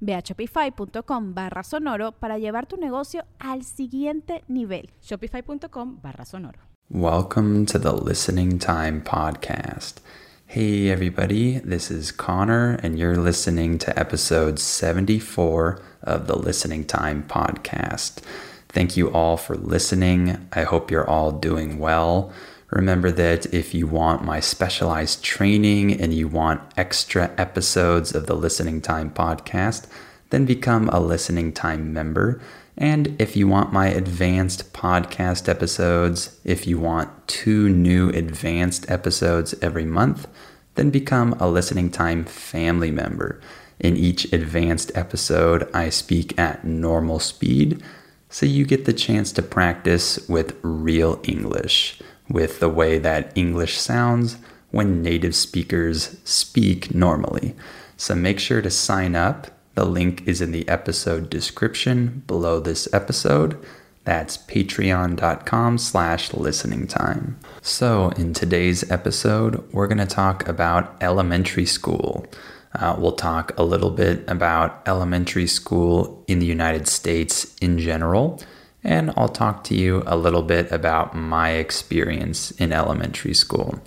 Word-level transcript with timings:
Ve 0.00 0.14
a 0.14 0.22
shopify.com 0.22 1.34
barra 1.34 1.62
sonoro 1.62 2.12
para 2.12 2.38
llevar 2.38 2.66
tu 2.66 2.76
negocio 2.76 3.24
al 3.38 3.64
siguiente 3.64 4.44
nivel. 4.48 4.90
Shopify.com 5.00 6.00
barra 6.02 6.24
sonoro. 6.24 6.58
Welcome 6.90 7.66
to 7.66 7.78
the 7.78 7.92
Listening 7.92 8.58
Time 8.58 9.02
Podcast. 9.02 10.00
Hey 10.46 10.88
everybody, 10.88 11.58
this 11.58 11.90
is 11.90 12.10
Connor, 12.10 12.78
and 12.82 12.98
you're 12.98 13.18
listening 13.18 13.76
to 13.80 13.98
episode 13.98 14.58
74 14.58 15.78
of 16.02 16.26
the 16.26 16.36
Listening 16.36 16.86
Time 16.86 17.22
Podcast. 17.28 18.22
Thank 18.70 18.96
you 18.96 19.10
all 19.12 19.36
for 19.36 19.56
listening. 19.56 20.48
I 20.54 20.62
hope 20.62 20.90
you're 20.90 21.06
all 21.06 21.32
doing 21.32 21.78
well. 21.78 22.32
Remember 22.70 23.10
that 23.10 23.52
if 23.52 23.74
you 23.74 23.86
want 23.86 24.24
my 24.24 24.40
specialized 24.40 25.24
training 25.24 25.98
and 25.98 26.12
you 26.12 26.28
want 26.28 26.60
extra 26.76 27.32
episodes 27.38 28.14
of 28.14 28.26
the 28.26 28.36
Listening 28.36 28.82
Time 28.82 29.10
podcast, 29.10 29.86
then 30.30 30.44
become 30.44 30.88
a 30.90 31.00
Listening 31.00 31.52
Time 31.52 31.94
member. 31.94 32.40
And 32.76 33.20
if 33.20 33.36
you 33.36 33.48
want 33.48 33.72
my 33.72 33.88
advanced 33.88 34.72
podcast 34.74 35.48
episodes, 35.48 36.38
if 36.44 36.66
you 36.66 36.78
want 36.78 37.26
two 37.26 37.70
new 37.70 38.10
advanced 38.10 38.90
episodes 38.90 39.54
every 39.62 39.86
month, 39.86 40.28
then 40.74 40.90
become 40.90 41.32
a 41.40 41.48
Listening 41.48 41.90
Time 41.90 42.24
family 42.24 42.90
member. 42.90 43.40
In 43.80 43.96
each 43.96 44.30
advanced 44.32 44.92
episode, 44.94 45.68
I 45.72 45.88
speak 45.88 46.38
at 46.38 46.64
normal 46.64 47.18
speed, 47.18 47.82
so 48.28 48.44
you 48.44 48.66
get 48.66 48.84
the 48.84 48.92
chance 48.92 49.32
to 49.32 49.42
practice 49.42 50.28
with 50.28 50.58
real 50.62 51.18
English 51.24 51.98
with 52.28 52.60
the 52.60 52.68
way 52.68 52.98
that 52.98 53.32
English 53.34 53.78
sounds 53.78 54.38
when 54.70 55.02
native 55.02 55.34
speakers 55.34 56.16
speak 56.24 56.94
normally. 56.94 57.54
So 57.96 58.14
make 58.14 58.38
sure 58.38 58.62
to 58.62 58.70
sign 58.70 59.14
up. 59.14 59.48
The 59.74 59.84
link 59.84 60.26
is 60.26 60.40
in 60.40 60.52
the 60.52 60.68
episode 60.68 61.30
description 61.30 62.22
below 62.26 62.60
this 62.60 62.92
episode. 62.92 63.58
That's 64.04 64.38
patreon.com 64.38 65.78
slash 65.78 66.32
listening 66.32 66.86
time. 66.86 67.38
So, 67.60 68.08
in 68.16 68.32
today's 68.32 68.90
episode, 68.90 69.70
we're 69.72 69.86
going 69.86 69.98
to 69.98 70.06
talk 70.06 70.48
about 70.48 70.96
elementary 71.02 71.66
school. 71.66 72.26
Uh, 72.74 72.96
we'll 72.98 73.12
talk 73.12 73.52
a 73.58 73.62
little 73.62 73.90
bit 73.90 74.24
about 74.26 74.82
elementary 74.86 75.46
school 75.46 76.24
in 76.26 76.38
the 76.38 76.46
United 76.46 76.88
States 76.88 77.54
in 77.60 77.78
general 77.78 78.40
and 78.88 79.12
I'll 79.18 79.28
talk 79.28 79.64
to 79.64 79.74
you 79.74 80.02
a 80.06 80.16
little 80.16 80.42
bit 80.42 80.72
about 80.72 81.14
my 81.14 81.50
experience 81.50 82.52
in 82.52 82.72
elementary 82.72 83.34
school. 83.34 83.78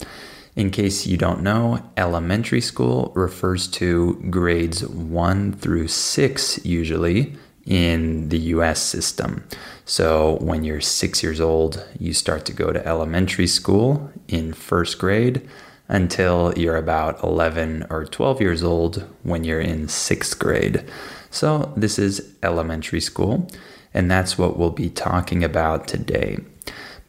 In 0.56 0.70
case 0.70 1.08
you 1.08 1.18
don't 1.18 1.42
know, 1.42 1.82
elementary 1.98 2.62
school 2.62 3.12
refers 3.16 3.68
to 3.80 4.22
grades 4.30 4.86
1 4.86 5.54
through 5.54 5.88
6 5.88 6.64
usually 6.64 7.36
in 7.66 8.30
the 8.30 8.38
US 8.56 8.80
system. 8.80 9.44
So 9.86 10.38
when 10.40 10.64
you're 10.64 10.82
6 10.82 11.24
years 11.24 11.42
old, 11.42 11.84
you 12.00 12.14
start 12.14 12.46
to 12.46 12.54
go 12.54 12.72
to 12.72 12.88
elementary 12.88 13.48
school 13.48 14.12
in 14.28 14.54
first 14.54 15.00
grade 15.00 15.42
until 15.88 16.54
you're 16.56 16.78
about 16.78 17.24
11 17.24 17.88
or 17.90 18.06
12 18.06 18.40
years 18.40 18.64
old 18.64 19.08
when 19.24 19.44
you're 19.44 19.60
in 19.60 19.88
6th 19.88 20.38
grade. 20.38 20.86
So 21.32 21.74
this 21.76 21.98
is 21.98 22.36
elementary 22.44 23.02
school 23.02 23.50
and 23.94 24.10
that's 24.10 24.38
what 24.38 24.58
we'll 24.58 24.72
be 24.72 24.90
talking 24.90 25.44
about 25.44 25.88
today. 25.88 26.40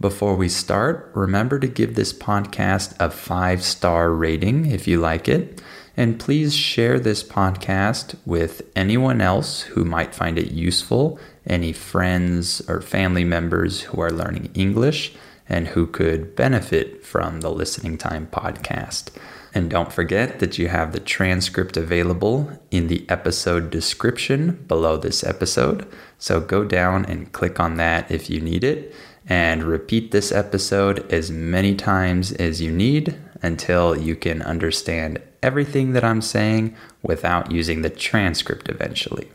Before 0.00 0.34
we 0.34 0.48
start, 0.48 1.12
remember 1.14 1.60
to 1.60 1.68
give 1.68 1.94
this 1.94 2.12
podcast 2.12 2.94
a 2.98 3.08
five 3.08 3.62
star 3.62 4.10
rating 4.10 4.66
if 4.66 4.88
you 4.88 4.98
like 4.98 5.28
it. 5.28 5.62
And 5.96 6.18
please 6.18 6.56
share 6.56 6.98
this 6.98 7.22
podcast 7.22 8.16
with 8.24 8.62
anyone 8.74 9.20
else 9.20 9.60
who 9.60 9.84
might 9.84 10.14
find 10.14 10.38
it 10.38 10.50
useful, 10.50 11.20
any 11.46 11.72
friends 11.72 12.62
or 12.68 12.80
family 12.80 13.24
members 13.24 13.82
who 13.82 14.00
are 14.00 14.10
learning 14.10 14.50
English 14.54 15.14
and 15.48 15.68
who 15.68 15.86
could 15.86 16.34
benefit 16.34 17.04
from 17.04 17.40
the 17.40 17.50
Listening 17.50 17.98
Time 17.98 18.26
podcast. 18.26 19.10
And 19.54 19.70
don't 19.70 19.92
forget 19.92 20.38
that 20.40 20.58
you 20.58 20.68
have 20.68 20.92
the 20.92 21.00
transcript 21.00 21.76
available 21.76 22.58
in 22.70 22.86
the 22.86 23.04
episode 23.08 23.70
description 23.70 24.64
below 24.66 24.96
this 24.96 25.22
episode. 25.22 25.86
So 26.18 26.40
go 26.40 26.64
down 26.64 27.04
and 27.04 27.32
click 27.32 27.60
on 27.60 27.76
that 27.76 28.10
if 28.10 28.30
you 28.30 28.40
need 28.40 28.64
it. 28.64 28.94
And 29.26 29.62
repeat 29.62 30.10
this 30.10 30.32
episode 30.32 31.10
as 31.12 31.30
many 31.30 31.74
times 31.74 32.32
as 32.32 32.60
you 32.60 32.72
need 32.72 33.16
until 33.42 33.96
you 33.96 34.16
can 34.16 34.42
understand 34.42 35.20
everything 35.42 35.92
that 35.92 36.04
I'm 36.04 36.22
saying 36.22 36.74
without 37.02 37.50
using 37.50 37.82
the 37.82 37.90
transcript 37.90 38.68
eventually. 38.68 39.30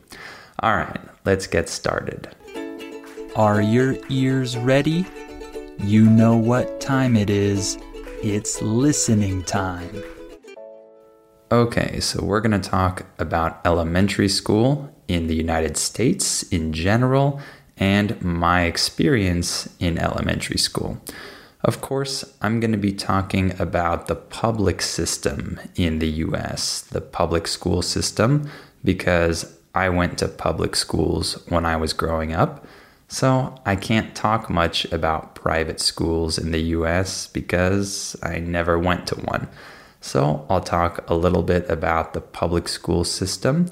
All 0.60 0.76
right, 0.76 1.00
let's 1.26 1.48
get 1.48 1.70
started. 1.70 2.30
Are 3.36 3.62
your 3.62 3.98
ears 4.10 4.58
ready? 4.58 5.06
You 5.80 6.10
know 6.10 6.36
what 6.36 6.82
time 6.82 7.16
it 7.16 7.30
is. 7.30 7.78
It's 8.24 8.64
listening 8.64 9.44
time. 9.44 10.04
Okay, 11.52 12.00
so 12.00 12.24
we're 12.24 12.42
going 12.42 12.60
to 12.60 12.70
talk 12.70 13.06
about 13.20 13.62
elementary 13.64 14.28
school 14.28 14.92
in 15.08 15.28
the 15.28 15.36
United 15.36 15.78
States 15.78 16.42
in 16.44 16.74
general 16.74 17.40
and 17.78 18.20
my 18.24 18.64
experience 18.64 19.70
in 19.80 20.00
elementary 20.00 20.58
school. 20.58 21.00
Of 21.64 21.82
course, 21.82 22.26
I'm 22.42 22.60
going 22.60 22.72
to 22.72 22.78
be 22.80 22.92
talking 22.92 23.54
about 23.62 24.08
the 24.08 24.16
public 24.16 24.82
system 24.82 25.60
in 25.76 26.00
the 26.00 26.10
US, 26.26 26.82
the 26.82 27.02
public 27.02 27.48
school 27.48 27.84
system, 27.84 28.50
because 28.84 29.58
I 29.76 29.90
went 29.90 30.18
to 30.18 30.28
public 30.28 30.76
schools 30.76 31.44
when 31.50 31.66
I 31.68 31.76
was 31.76 31.94
growing 31.94 32.34
up. 32.34 32.66
So 33.08 33.56
I 33.66 33.76
can't 33.76 34.16
talk 34.16 34.50
much 34.50 34.86
about 34.92 35.36
private 35.36 35.80
schools 35.80 36.38
in 36.38 36.52
the 36.52 36.62
US 36.78 37.28
because 37.28 38.16
I 38.22 38.40
never 38.40 38.78
went 38.78 39.08
to 39.08 39.16
one. 39.16 39.48
So 40.02 40.46
I'll 40.50 40.62
talk 40.62 41.10
a 41.10 41.16
little 41.16 41.44
bit 41.44 41.70
about 41.70 42.14
the 42.14 42.22
public 42.22 42.68
school 42.68 43.04
system. 43.04 43.70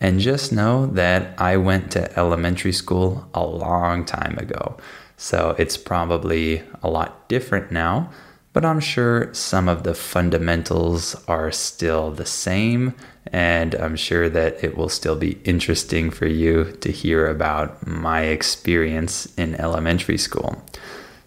And 0.00 0.20
just 0.20 0.52
know 0.52 0.86
that 0.86 1.34
I 1.40 1.56
went 1.56 1.90
to 1.92 2.16
elementary 2.16 2.72
school 2.72 3.28
a 3.34 3.44
long 3.44 4.04
time 4.04 4.38
ago. 4.38 4.76
So 5.16 5.56
it's 5.58 5.76
probably 5.76 6.62
a 6.80 6.88
lot 6.88 7.28
different 7.28 7.72
now, 7.72 8.10
but 8.52 8.64
I'm 8.64 8.80
sure 8.80 9.32
some 9.34 9.68
of 9.68 9.82
the 9.82 9.94
fundamentals 9.94 11.14
are 11.26 11.50
still 11.50 12.10
the 12.10 12.26
same 12.26 12.94
and 13.32 13.74
I'm 13.74 13.96
sure 13.96 14.28
that 14.28 14.62
it 14.64 14.76
will 14.76 14.88
still 14.88 15.16
be 15.16 15.38
interesting 15.44 16.10
for 16.10 16.26
you 16.26 16.72
to 16.80 16.90
hear 16.90 17.26
about 17.26 17.86
my 17.86 18.22
experience 18.22 19.26
in 19.36 19.54
elementary 19.56 20.18
school. 20.18 20.62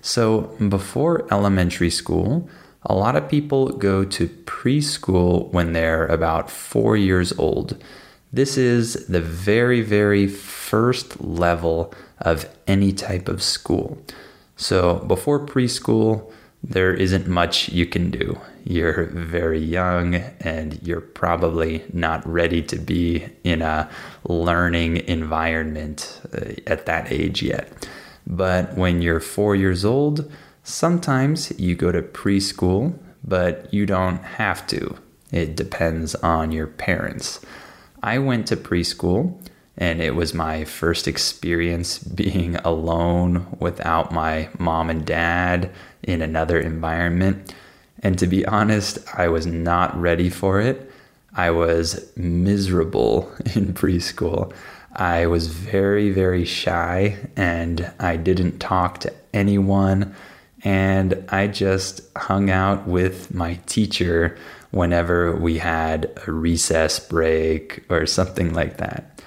So, 0.02 0.56
before 0.68 1.28
elementary 1.32 1.92
school, 1.92 2.50
a 2.84 2.96
lot 2.96 3.16
of 3.16 3.30
people 3.30 3.70
go 3.70 4.04
to 4.04 4.28
preschool 4.28 5.52
when 5.52 5.74
they're 5.74 6.08
about 6.08 6.50
four 6.50 6.98
years 6.98 7.32
old. 7.38 7.82
This 8.34 8.58
is 8.58 9.06
the 9.08 9.22
very, 9.22 9.82
very 9.82 10.26
first 10.26 11.22
level 11.22 11.94
of 12.20 12.50
any 12.66 12.92
type 12.92 13.28
of 13.30 13.44
school. 13.44 14.04
So, 14.56 15.00
before 15.00 15.46
preschool, 15.46 16.32
there 16.64 16.94
isn't 16.94 17.28
much 17.28 17.70
you 17.70 17.86
can 17.86 18.12
do. 18.12 18.40
You're 18.64 19.06
very 19.06 19.60
young 19.60 20.16
and 20.16 20.80
you're 20.84 21.02
probably 21.02 21.84
not 21.92 22.26
ready 22.28 22.62
to 22.64 22.76
be 22.78 23.28
in 23.44 23.62
a 23.62 23.90
learning 24.24 24.98
environment 25.08 26.22
uh, 26.34 26.52
at 26.68 26.86
that 26.86 27.12
age 27.12 27.42
yet. 27.42 27.88
But 28.28 28.78
when 28.78 29.02
you're 29.02 29.20
four 29.20 29.56
years 29.56 29.84
old, 29.84 30.32
Sometimes 30.64 31.52
you 31.60 31.76
go 31.76 31.92
to 31.92 32.02
preschool, 32.02 32.98
but 33.24 33.74
you 33.74 33.86
don't 33.86 34.24
have 34.24 34.66
to. 34.68 34.96
It 35.32 35.56
depends 35.56 36.14
on 36.16 36.52
your 36.52 36.68
parents. 36.68 37.40
I 38.04 38.20
went 38.20 38.48
to 38.48 38.56
preschool 38.58 39.40
and 39.78 40.02
it 40.02 40.16
was 40.16 40.34
my 40.34 40.66
first 40.66 41.08
experience 41.08 41.98
being 42.00 42.58
alone 42.58 43.58
without 43.60 44.12
my 44.12 44.50
mom 44.60 44.90
and 44.90 45.06
dad 45.06 45.72
in 46.04 46.22
another 46.22 46.60
environment. 46.60 47.54
And 48.04 48.18
to 48.20 48.28
be 48.28 48.46
honest, 48.46 49.00
I 49.14 49.28
was 49.28 49.46
not 49.46 50.00
ready 50.00 50.30
for 50.30 50.60
it. 50.60 50.92
I 51.34 51.52
was 51.52 52.12
miserable 52.16 53.32
in 53.56 53.74
preschool. 53.74 54.54
I 54.94 55.28
was 55.28 55.48
very, 55.48 56.12
very 56.12 56.46
shy 56.46 57.18
and 57.36 57.92
I 58.00 58.18
didn't 58.18 58.60
talk 58.60 59.00
to 59.00 59.14
anyone. 59.34 60.16
And 60.64 61.26
I 61.30 61.48
just 61.48 62.02
hung 62.16 62.50
out 62.50 62.88
with 62.88 63.34
my 63.34 63.56
teacher 63.66 64.38
whenever 64.72 65.36
we 65.36 65.58
had 65.58 66.12
a 66.28 66.32
recess 66.32 67.00
break 67.00 67.84
or 67.90 68.06
something 68.06 68.54
like 68.54 68.78
that. 68.78 69.22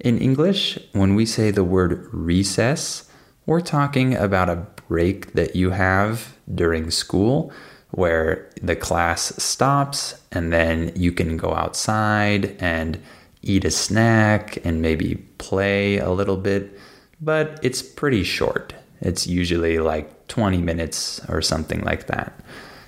In 0.00 0.18
English, 0.18 0.78
when 0.92 1.14
we 1.14 1.24
say 1.24 1.50
the 1.50 1.64
word 1.64 2.08
recess, 2.12 3.08
we're 3.46 3.60
talking 3.60 4.14
about 4.14 4.50
a 4.50 4.66
break 4.88 5.32
that 5.32 5.56
you 5.56 5.70
have 5.70 6.36
during 6.54 6.90
school 6.90 7.52
where 7.90 8.50
the 8.60 8.74
class 8.74 9.32
stops 9.42 10.20
and 10.32 10.52
then 10.52 10.92
you 10.96 11.12
can 11.12 11.36
go 11.36 11.54
outside 11.54 12.56
and 12.60 13.00
eat 13.42 13.64
a 13.64 13.70
snack 13.70 14.58
and 14.64 14.82
maybe 14.82 15.16
play 15.38 15.98
a 15.98 16.10
little 16.10 16.36
bit, 16.36 16.76
but 17.20 17.58
it's 17.62 17.82
pretty 17.82 18.24
short. 18.24 18.74
It's 19.00 19.26
usually 19.26 19.78
like 19.78 20.26
20 20.28 20.58
minutes 20.58 21.20
or 21.28 21.40
something 21.42 21.82
like 21.82 22.06
that. 22.06 22.32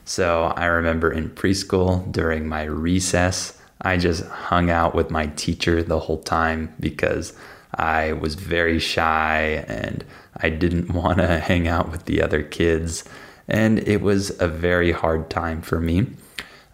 So 0.04 0.52
I 0.56 0.66
remember 0.66 1.12
in 1.12 1.30
preschool 1.30 2.10
during 2.10 2.48
my 2.48 2.64
recess, 2.64 3.55
I 3.80 3.96
just 3.96 4.24
hung 4.26 4.70
out 4.70 4.94
with 4.94 5.10
my 5.10 5.26
teacher 5.28 5.82
the 5.82 6.00
whole 6.00 6.22
time 6.22 6.74
because 6.80 7.32
I 7.74 8.12
was 8.12 8.34
very 8.34 8.78
shy 8.78 9.64
and 9.68 10.04
I 10.36 10.50
didn't 10.50 10.90
want 10.94 11.18
to 11.18 11.38
hang 11.38 11.68
out 11.68 11.90
with 11.90 12.04
the 12.04 12.22
other 12.22 12.42
kids. 12.42 13.04
And 13.48 13.78
it 13.80 14.00
was 14.00 14.40
a 14.40 14.48
very 14.48 14.92
hard 14.92 15.30
time 15.30 15.62
for 15.62 15.80
me. 15.80 16.06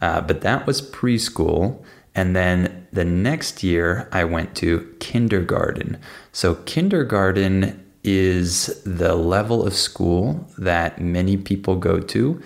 Uh, 0.00 0.20
but 0.20 0.40
that 0.40 0.66
was 0.66 0.82
preschool. 0.82 1.82
And 2.14 2.34
then 2.36 2.86
the 2.92 3.04
next 3.04 3.62
year, 3.62 4.08
I 4.12 4.24
went 4.24 4.54
to 4.56 4.94
kindergarten. 5.00 5.98
So, 6.32 6.56
kindergarten 6.56 7.78
is 8.04 8.82
the 8.84 9.14
level 9.14 9.64
of 9.66 9.74
school 9.74 10.46
that 10.58 11.00
many 11.00 11.36
people 11.36 11.76
go 11.76 12.00
to 12.00 12.42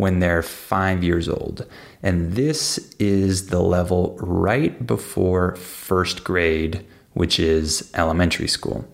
when 0.00 0.20
they're 0.20 0.42
five 0.42 1.04
years 1.04 1.28
old. 1.28 1.66
And 2.02 2.32
this 2.32 2.94
is 2.98 3.48
the 3.48 3.60
level 3.60 4.16
right 4.20 4.86
before 4.86 5.56
first 5.56 6.24
grade, 6.24 6.84
which 7.12 7.38
is 7.38 7.90
elementary 7.94 8.48
school. 8.48 8.88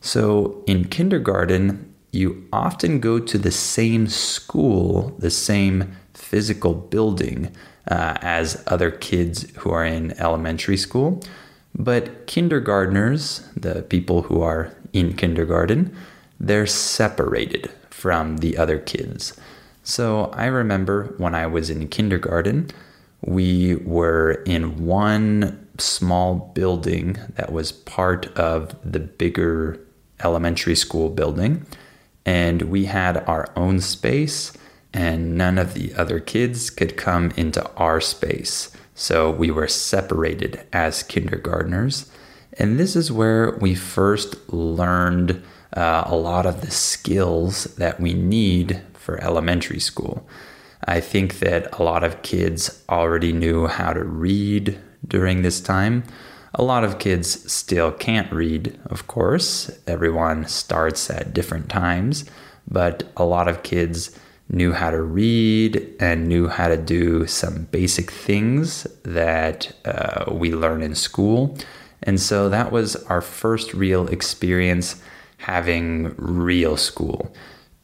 So 0.00 0.62
in 0.66 0.84
kindergarten, 0.86 1.94
you 2.12 2.46
often 2.52 3.00
go 3.00 3.18
to 3.18 3.38
the 3.38 3.50
same 3.50 4.06
school, 4.06 5.14
the 5.18 5.30
same 5.30 5.96
physical 6.14 6.74
building 6.74 7.54
uh, 7.90 8.18
as 8.20 8.62
other 8.66 8.90
kids 8.90 9.50
who 9.58 9.70
are 9.70 9.84
in 9.84 10.18
elementary 10.20 10.76
school. 10.76 11.22
But 11.74 12.26
kindergartners, 12.26 13.48
the 13.56 13.82
people 13.82 14.22
who 14.22 14.42
are 14.42 14.74
in 14.92 15.14
kindergarten, 15.14 15.94
they're 16.40 16.66
separated 16.66 17.70
from 17.90 18.38
the 18.38 18.56
other 18.56 18.78
kids. 18.78 19.38
So 19.88 20.30
I 20.34 20.44
remember 20.44 21.14
when 21.16 21.34
I 21.34 21.46
was 21.46 21.70
in 21.70 21.88
kindergarten, 21.88 22.70
we 23.22 23.76
were 23.76 24.42
in 24.44 24.84
one 24.84 25.66
small 25.78 26.52
building 26.54 27.16
that 27.36 27.52
was 27.52 27.72
part 27.72 28.26
of 28.36 28.76
the 28.84 29.00
bigger 29.00 29.80
elementary 30.22 30.74
school 30.74 31.08
building. 31.08 31.64
And 32.26 32.62
we 32.62 32.84
had 32.84 33.16
our 33.26 33.50
own 33.56 33.80
space, 33.80 34.52
and 34.92 35.38
none 35.38 35.56
of 35.56 35.72
the 35.72 35.94
other 35.94 36.20
kids 36.20 36.68
could 36.68 36.98
come 36.98 37.30
into 37.34 37.66
our 37.76 38.02
space. 38.02 38.70
So 38.94 39.30
we 39.30 39.50
were 39.50 39.68
separated 39.68 40.66
as 40.70 41.02
kindergartners. 41.02 42.10
And 42.58 42.78
this 42.78 42.94
is 42.94 43.10
where 43.10 43.52
we 43.52 43.74
first 43.74 44.52
learned 44.52 45.42
uh, 45.74 46.02
a 46.04 46.14
lot 46.14 46.44
of 46.44 46.60
the 46.60 46.70
skills 46.70 47.64
that 47.76 48.00
we 48.00 48.12
need 48.12 48.82
for 48.98 49.22
elementary 49.22 49.80
school. 49.80 50.28
I 50.86 51.00
think 51.00 51.40
that 51.40 51.78
a 51.78 51.82
lot 51.82 52.04
of 52.04 52.22
kids 52.22 52.82
already 52.88 53.32
knew 53.32 53.66
how 53.66 53.92
to 53.92 54.04
read 54.04 54.78
during 55.06 55.42
this 55.42 55.60
time. 55.60 56.04
A 56.54 56.62
lot 56.62 56.84
of 56.84 56.98
kids 56.98 57.50
still 57.52 57.92
can't 57.92 58.32
read, 58.32 58.78
of 58.86 59.06
course. 59.06 59.70
Everyone 59.86 60.46
starts 60.46 61.10
at 61.10 61.34
different 61.34 61.68
times, 61.68 62.24
but 62.66 63.04
a 63.16 63.24
lot 63.24 63.48
of 63.48 63.62
kids 63.62 64.18
knew 64.48 64.72
how 64.72 64.90
to 64.90 65.02
read 65.02 65.94
and 66.00 66.26
knew 66.26 66.48
how 66.48 66.68
to 66.68 66.76
do 66.76 67.26
some 67.26 67.64
basic 67.64 68.10
things 68.10 68.84
that 69.02 69.72
uh, 69.84 70.32
we 70.32 70.54
learn 70.54 70.82
in 70.82 70.94
school. 70.94 71.56
And 72.02 72.18
so 72.18 72.48
that 72.48 72.72
was 72.72 72.96
our 73.06 73.20
first 73.20 73.74
real 73.74 74.08
experience 74.08 75.02
having 75.38 76.14
real 76.16 76.76
school 76.76 77.34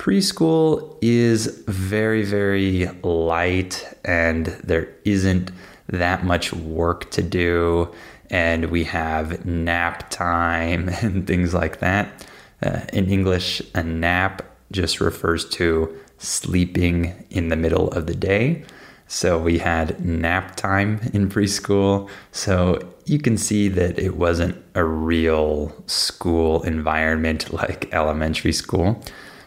preschool 0.05 0.99
is 1.01 1.47
very, 1.67 2.23
very 2.23 2.87
light 3.03 3.83
and 4.05 4.45
there 4.63 4.87
isn't 5.07 5.51
that 5.89 6.27
much 6.27 6.53
work 6.53 7.11
to 7.11 7.23
do. 7.23 7.91
And 8.29 8.67
we 8.67 8.85
have 8.85 9.47
nap 9.47 10.11
time 10.11 10.89
and 11.01 11.27
things 11.27 11.55
like 11.55 11.79
that. 11.79 12.29
Uh, 12.63 12.81
in 12.93 13.09
English, 13.09 13.63
a 13.75 13.83
nap 13.83 14.43
just 14.73 15.01
refers 15.01 15.49
to 15.51 15.99
sleeping 16.19 17.27
in 17.31 17.49
the 17.49 17.57
middle 17.57 17.89
of 17.89 18.07
the 18.07 18.15
day. 18.15 18.63
So 19.07 19.39
we 19.39 19.57
had 19.57 20.05
nap 20.05 20.57
time 20.57 21.01
in 21.15 21.31
preschool. 21.31 22.11
So 22.31 22.79
you 23.07 23.19
can 23.19 23.39
see 23.39 23.69
that 23.69 23.99
it 23.99 24.17
wasn't 24.17 24.63
a 24.75 24.85
real 24.85 25.75
school 25.87 26.63
environment 26.65 27.55
like 27.55 27.89
elementary 27.95 28.53
school. 28.53 29.03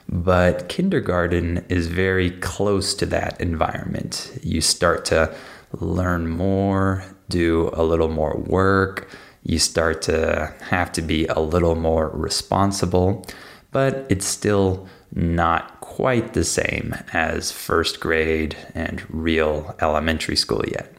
But 0.09 0.69
kindergarten 0.69 1.65
is 1.69 1.87
very 1.87 2.31
close 2.31 2.93
to 2.95 3.05
that 3.07 3.39
environment. 3.41 4.37
You 4.41 4.61
start 4.61 5.05
to 5.05 5.35
learn 5.73 6.29
more, 6.29 7.03
do 7.29 7.69
a 7.73 7.83
little 7.83 8.07
more 8.07 8.37
work, 8.37 9.09
you 9.43 9.59
start 9.59 10.01
to 10.03 10.53
have 10.61 10.91
to 10.93 11.01
be 11.01 11.25
a 11.27 11.39
little 11.39 11.75
more 11.75 12.09
responsible, 12.09 13.25
but 13.71 14.05
it's 14.09 14.25
still 14.25 14.87
not 15.13 15.79
quite 15.81 16.33
the 16.33 16.43
same 16.43 16.95
as 17.13 17.51
first 17.51 17.99
grade 17.99 18.57
and 18.75 19.03
real 19.09 19.75
elementary 19.81 20.35
school 20.35 20.63
yet. 20.67 20.93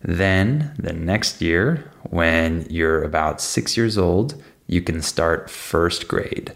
Then, 0.00 0.74
the 0.78 0.92
next 0.92 1.40
year, 1.40 1.90
when 2.10 2.66
you're 2.68 3.02
about 3.02 3.40
six 3.40 3.76
years 3.76 3.96
old, 3.96 4.40
you 4.66 4.80
can 4.80 5.00
start 5.02 5.50
first 5.50 6.08
grade. 6.08 6.52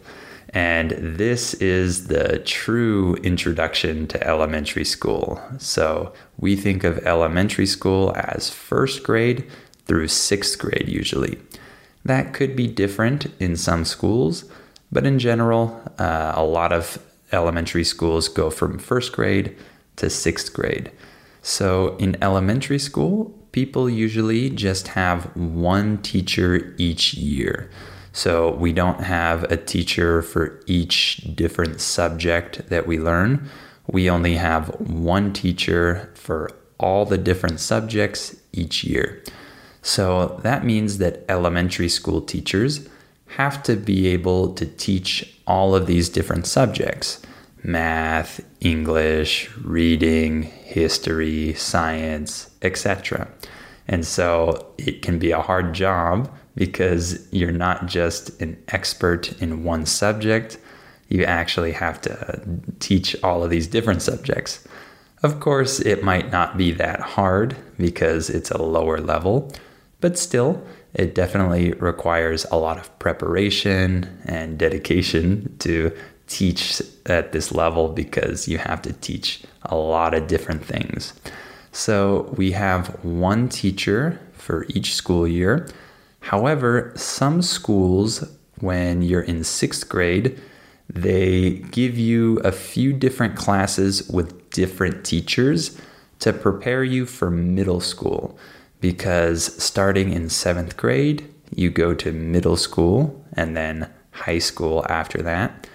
And 0.57 0.93
this 0.93 1.53
is 1.53 2.07
the 2.07 2.39
true 2.39 3.17
introduction 3.17 4.07
to 4.07 4.27
elementary 4.27 4.87
school. 4.87 5.39
So 5.59 6.15
we 6.39 6.57
think 6.57 6.83
of 6.83 7.07
elementary 7.07 7.67
school 7.67 8.15
as 8.17 8.49
first 8.49 9.03
grade 9.03 9.45
through 9.85 10.09
sixth 10.09 10.59
grade, 10.59 10.89
usually. 10.89 11.39
That 12.07 12.33
could 12.33 12.57
be 12.57 12.69
different 12.69 13.27
in 13.39 13.57
some 13.57 13.85
schools, 13.85 14.47
but 14.91 15.05
in 15.05 15.19
general, 15.19 15.79
uh, 15.99 16.33
a 16.35 16.43
lot 16.43 16.73
of 16.73 17.05
elementary 17.33 17.85
schools 17.85 18.27
go 18.31 18.49
from 18.49 18.79
first 18.79 19.13
grade 19.13 19.55
to 19.97 20.09
sixth 20.09 20.55
grade. 20.55 20.91
So 21.43 21.97
in 21.99 22.17
elementary 22.23 22.79
school, 22.79 23.35
people 23.53 23.91
usually 23.91 24.49
just 24.49 24.89
have 24.89 25.37
one 25.37 25.99
teacher 25.99 26.75
each 26.79 27.13
year. 27.13 27.69
So 28.17 28.53
we 28.53 28.73
don't 28.73 29.03
have 29.03 29.43
a 29.53 29.59
teacher 29.59 30.23
for 30.23 30.59
each 30.65 31.19
different 31.35 31.83
subject 31.83 32.71
that 32.71 32.87
we 32.87 32.99
learn. 32.99 33.51
We 33.87 34.09
only 34.09 34.37
have 34.37 34.69
one 34.81 35.35
teacher 35.35 36.11
for 36.15 36.51
all 36.81 37.05
the 37.05 37.19
different 37.19 37.61
subjects 37.61 38.35
each 38.55 38.85
year. 38.85 39.23
So 39.83 40.41
that 40.43 40.65
means 40.65 40.97
that 40.97 41.27
elementary 41.29 41.91
school 41.91 42.23
teachers 42.23 42.89
have 43.37 43.63
to 43.65 43.77
be 43.77 44.07
able 44.07 44.55
to 44.55 44.65
teach 44.65 45.39
all 45.47 45.75
of 45.75 45.87
these 45.87 46.09
different 46.09 46.47
subjects 46.47 47.21
math, 47.63 48.41
English, 48.63 49.51
reading, 49.59 50.45
history, 50.45 51.53
science, 51.53 52.49
etc. 52.63 53.29
And 53.87 54.07
so 54.07 54.73
it 54.79 55.03
can 55.03 55.19
be 55.19 55.33
a 55.33 55.43
hard 55.43 55.75
job 55.75 56.31
because 56.57 57.33
you're 57.33 57.53
not 57.53 57.87
just 57.87 58.41
an 58.41 58.61
expert 58.69 59.41
in 59.41 59.63
one 59.63 59.87
subject, 59.87 60.59
you 61.09 61.23
actually 61.25 61.73
have 61.73 62.01
to 62.01 62.29
uh, 62.29 62.41
teach 62.81 63.15
all 63.23 63.45
of 63.45 63.51
these 63.51 63.69
different 63.69 64.03
subjects. 64.03 64.67
Of 65.23 65.41
course, 65.41 65.81
it 65.81 66.03
might 66.03 66.33
not 66.33 66.57
be 66.57 66.73
that 66.73 67.01
hard 67.01 67.57
because 67.79 68.29
it's 68.29 68.51
a 68.51 68.61
lower 68.61 68.99
level, 68.99 69.53
but 70.01 70.19
still, 70.19 70.67
it 70.95 71.15
definitely 71.15 71.73
requires 71.75 72.47
a 72.51 72.57
lot 72.57 72.79
of 72.79 72.99
preparation 72.99 74.21
and 74.25 74.59
dedication 74.59 75.55
to 75.61 75.97
teach 76.27 76.83
at 77.07 77.33
this 77.33 77.53
level 77.53 77.89
because 77.89 78.49
you 78.49 78.59
have 78.59 78.83
to 78.83 78.93
teach 78.95 79.43
a 79.65 79.77
lot 79.77 80.15
of 80.15 80.27
different 80.27 80.65
things. 80.65 81.13
So 81.73 82.33
we 82.37 82.53
have 82.53 82.89
one 83.05 83.49
teacher 83.49 84.19
for 84.33 84.65
each 84.71 84.95
school 84.95 85.29
year. 85.29 85.69
However, 86.27 86.93
some 86.97 87.41
schools, 87.41 88.25
when 88.59 89.01
you're 89.01 89.21
in 89.21 89.45
sixth 89.45 89.89
grade, 89.89 90.41
they 90.93 91.63
give 91.71 91.97
you 91.97 92.39
a 92.39 92.51
few 92.51 92.93
different 92.93 93.37
classes 93.37 94.09
with 94.09 94.51
different 94.51 95.05
teachers 95.05 95.81
to 96.19 96.33
prepare 96.33 96.83
you 96.83 97.07
for 97.07 97.31
middle 97.31 97.81
school. 97.81 98.37
Because 98.81 99.63
starting 99.63 100.13
in 100.13 100.29
seventh 100.29 100.77
grade, 100.77 101.33
you 101.55 101.71
go 101.71 101.95
to 101.95 102.11
middle 102.11 102.57
school 102.57 103.25
and 103.35 103.57
then 103.57 103.89
high 104.11 104.41
school 104.41 104.85
after 104.89 105.23
that. 105.23 105.69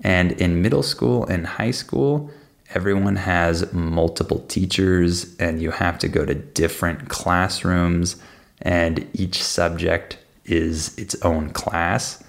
And 0.00 0.32
in 0.32 0.62
middle 0.62 0.82
school 0.82 1.26
and 1.26 1.46
high 1.46 1.72
school, 1.72 2.30
everyone 2.74 3.16
has 3.16 3.70
multiple 3.74 4.38
teachers 4.48 5.36
and 5.38 5.60
you 5.60 5.70
have 5.70 5.98
to 5.98 6.08
go 6.08 6.24
to 6.24 6.34
different 6.34 7.10
classrooms, 7.10 8.16
and 8.62 9.08
each 9.12 9.42
subject 9.42 10.18
is 10.44 10.96
its 10.98 11.14
own 11.22 11.50
class. 11.50 12.22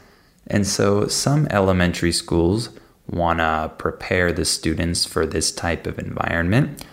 And 0.48 0.66
so 0.66 1.08
some 1.08 1.48
elementary 1.52 2.12
schools 2.12 2.70
want 3.08 3.40
to 3.40 3.72
prepare 3.78 4.32
the 4.32 4.46
students 4.46 5.06
for 5.06 5.26
this 5.26 5.52
type 5.52 5.88
of 5.88 6.00
environment. 6.00 6.84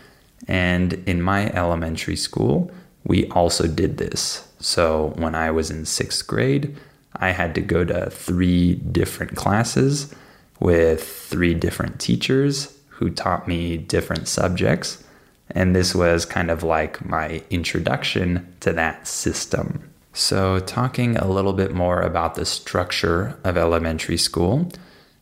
And 0.49 0.95
in 1.07 1.21
my 1.21 1.51
elementary 1.53 2.17
school, 2.17 2.71
we 3.05 3.27
also 3.29 3.67
did 3.67 3.99
this. 3.99 4.49
So 4.59 5.13
when 5.17 5.35
I 5.35 5.51
was 5.51 5.71
in 5.71 5.85
sixth 5.85 6.27
grade, 6.27 6.77
I 7.15 7.31
had 7.31 7.55
to 7.55 7.61
go 7.61 7.85
to 7.85 8.11
three 8.11 8.75
different 8.75 9.37
classes 9.37 10.15
with 10.61 11.07
three 11.07 11.55
different 11.55 12.01
teachers 12.01 12.77
who 12.89 13.11
taught 13.11 13.47
me 13.47 13.77
different 13.77 14.29
subjects. 14.29 15.03
And 15.51 15.75
this 15.75 15.95
was 15.95 16.25
kind 16.25 16.51
of 16.51 16.63
like 16.63 17.05
my 17.05 17.43
introduction 17.51 18.55
to 18.61 18.73
that 18.73 19.07
system. 19.07 19.91
So, 20.13 20.61
talking 20.61 21.17
a 21.17 21.29
little 21.29 21.53
bit 21.53 21.75
more 21.75 22.01
about 22.01 22.37
the 22.37 22.47
structure 22.47 23.39
of 23.45 23.59
elementary 23.59 24.17
school, 24.17 24.71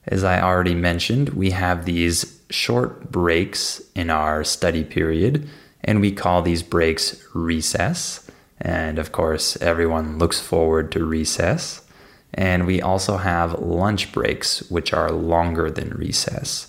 as 0.06 0.22
I 0.22 0.40
already 0.40 0.74
mentioned, 0.74 1.30
we 1.30 1.50
have 1.50 1.84
these 1.84 2.40
short 2.50 3.10
breaks 3.10 3.82
in 3.94 4.10
our 4.10 4.44
study 4.44 4.84
period, 4.84 5.48
and 5.82 6.00
we 6.00 6.12
call 6.12 6.42
these 6.42 6.62
breaks 6.62 7.22
recess. 7.34 8.30
And 8.60 8.98
of 8.98 9.12
course, 9.12 9.56
everyone 9.60 10.18
looks 10.18 10.40
forward 10.40 10.92
to 10.92 11.04
recess. 11.04 11.82
And 12.32 12.66
we 12.66 12.82
also 12.82 13.16
have 13.16 13.60
lunch 13.60 14.12
breaks, 14.12 14.68
which 14.70 14.92
are 14.92 15.10
longer 15.10 15.70
than 15.70 15.90
recess, 15.90 16.68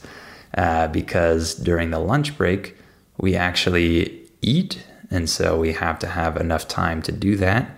uh, 0.58 0.88
because 0.90 1.56
during 1.56 1.90
the 1.90 2.00
lunch 2.00 2.38
break, 2.38 2.78
we 3.18 3.36
actually 3.36 4.28
eat. 4.42 4.86
And 5.12 5.30
so 5.30 5.58
we 5.58 5.74
have 5.74 6.00
to 6.00 6.08
have 6.08 6.38
enough 6.38 6.68
time 6.68 7.02
to 7.04 7.12
do 7.12 7.36
that. 7.38 7.70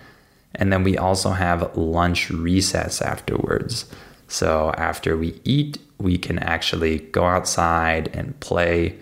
And 0.56 0.72
then 0.72 0.84
we 0.84 0.98
also 0.98 1.32
have 1.32 1.75
lunch 1.77 2.29
recess 2.29 3.01
afterwards. 3.01 3.86
So 4.27 4.72
after 4.77 5.15
we 5.17 5.39
eat, 5.44 5.77
we 6.00 6.17
can 6.17 6.39
actually 6.39 7.00
go 7.00 7.25
outside 7.25 8.10
and 8.13 8.39
play. 8.39 8.98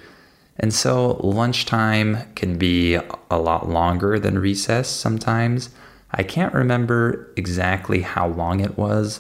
And 0.57 0.73
so 0.73 1.19
lunchtime 1.23 2.17
can 2.35 2.57
be 2.57 2.95
a 2.95 3.37
lot 3.37 3.69
longer 3.69 4.19
than 4.19 4.39
recess 4.39 4.89
sometimes. 4.89 5.69
I 6.11 6.23
can't 6.23 6.53
remember 6.53 7.31
exactly 7.35 8.01
how 8.01 8.27
long 8.27 8.61
it 8.61 8.77
was, 8.77 9.19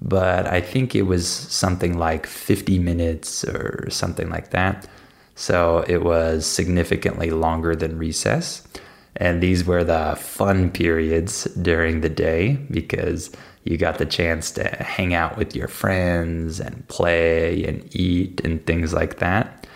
but 0.00 0.46
I 0.46 0.60
think 0.60 0.94
it 0.94 1.02
was 1.02 1.28
something 1.28 1.98
like 1.98 2.26
50 2.26 2.78
minutes 2.78 3.44
or 3.44 3.88
something 3.90 4.28
like 4.30 4.50
that. 4.50 4.86
So 5.36 5.84
it 5.86 6.02
was 6.02 6.46
significantly 6.46 7.30
longer 7.30 7.76
than 7.76 7.98
recess. 7.98 8.66
And 9.14 9.42
these 9.42 9.64
were 9.64 9.84
the 9.84 10.16
fun 10.18 10.70
periods 10.70 11.44
during 11.44 12.00
the 12.00 12.08
day 12.08 12.56
because 12.70 13.30
you 13.64 13.76
got 13.76 13.98
the 13.98 14.06
chance 14.06 14.50
to 14.52 14.64
hang 14.64 15.14
out 15.14 15.36
with 15.36 15.54
your 15.54 15.68
friends 15.68 16.58
and 16.58 16.86
play 16.88 17.64
and 17.64 17.88
eat 17.94 18.40
and 18.44 18.64
things 18.66 18.92
like 18.92 19.18
that. 19.18 19.66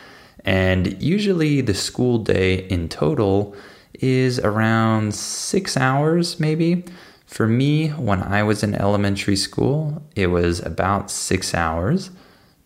And 0.44 1.00
usually 1.02 1.60
the 1.60 1.74
school 1.74 2.18
day 2.18 2.66
in 2.68 2.88
total 2.88 3.54
is 3.94 4.38
around 4.40 5.14
six 5.14 5.76
hours, 5.76 6.40
maybe. 6.40 6.84
For 7.26 7.46
me, 7.46 7.88
when 7.88 8.22
I 8.22 8.42
was 8.42 8.62
in 8.62 8.74
elementary 8.74 9.36
school, 9.36 10.02
it 10.16 10.28
was 10.28 10.60
about 10.60 11.10
six 11.10 11.54
hours. 11.54 12.10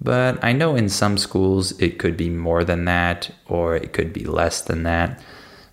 But 0.05 0.45
I 0.45 0.53
know 0.53 0.77
in 0.77 0.91
some 0.91 1.17
schools 1.17 1.79
it 1.81 1.99
could 1.99 2.17
be 2.17 2.29
more 2.29 2.63
than 2.63 2.85
that 2.85 3.31
or 3.47 3.75
it 3.75 3.95
could 3.95 4.13
be 4.13 4.25
less 4.25 4.61
than 4.61 4.83
that. 4.83 5.21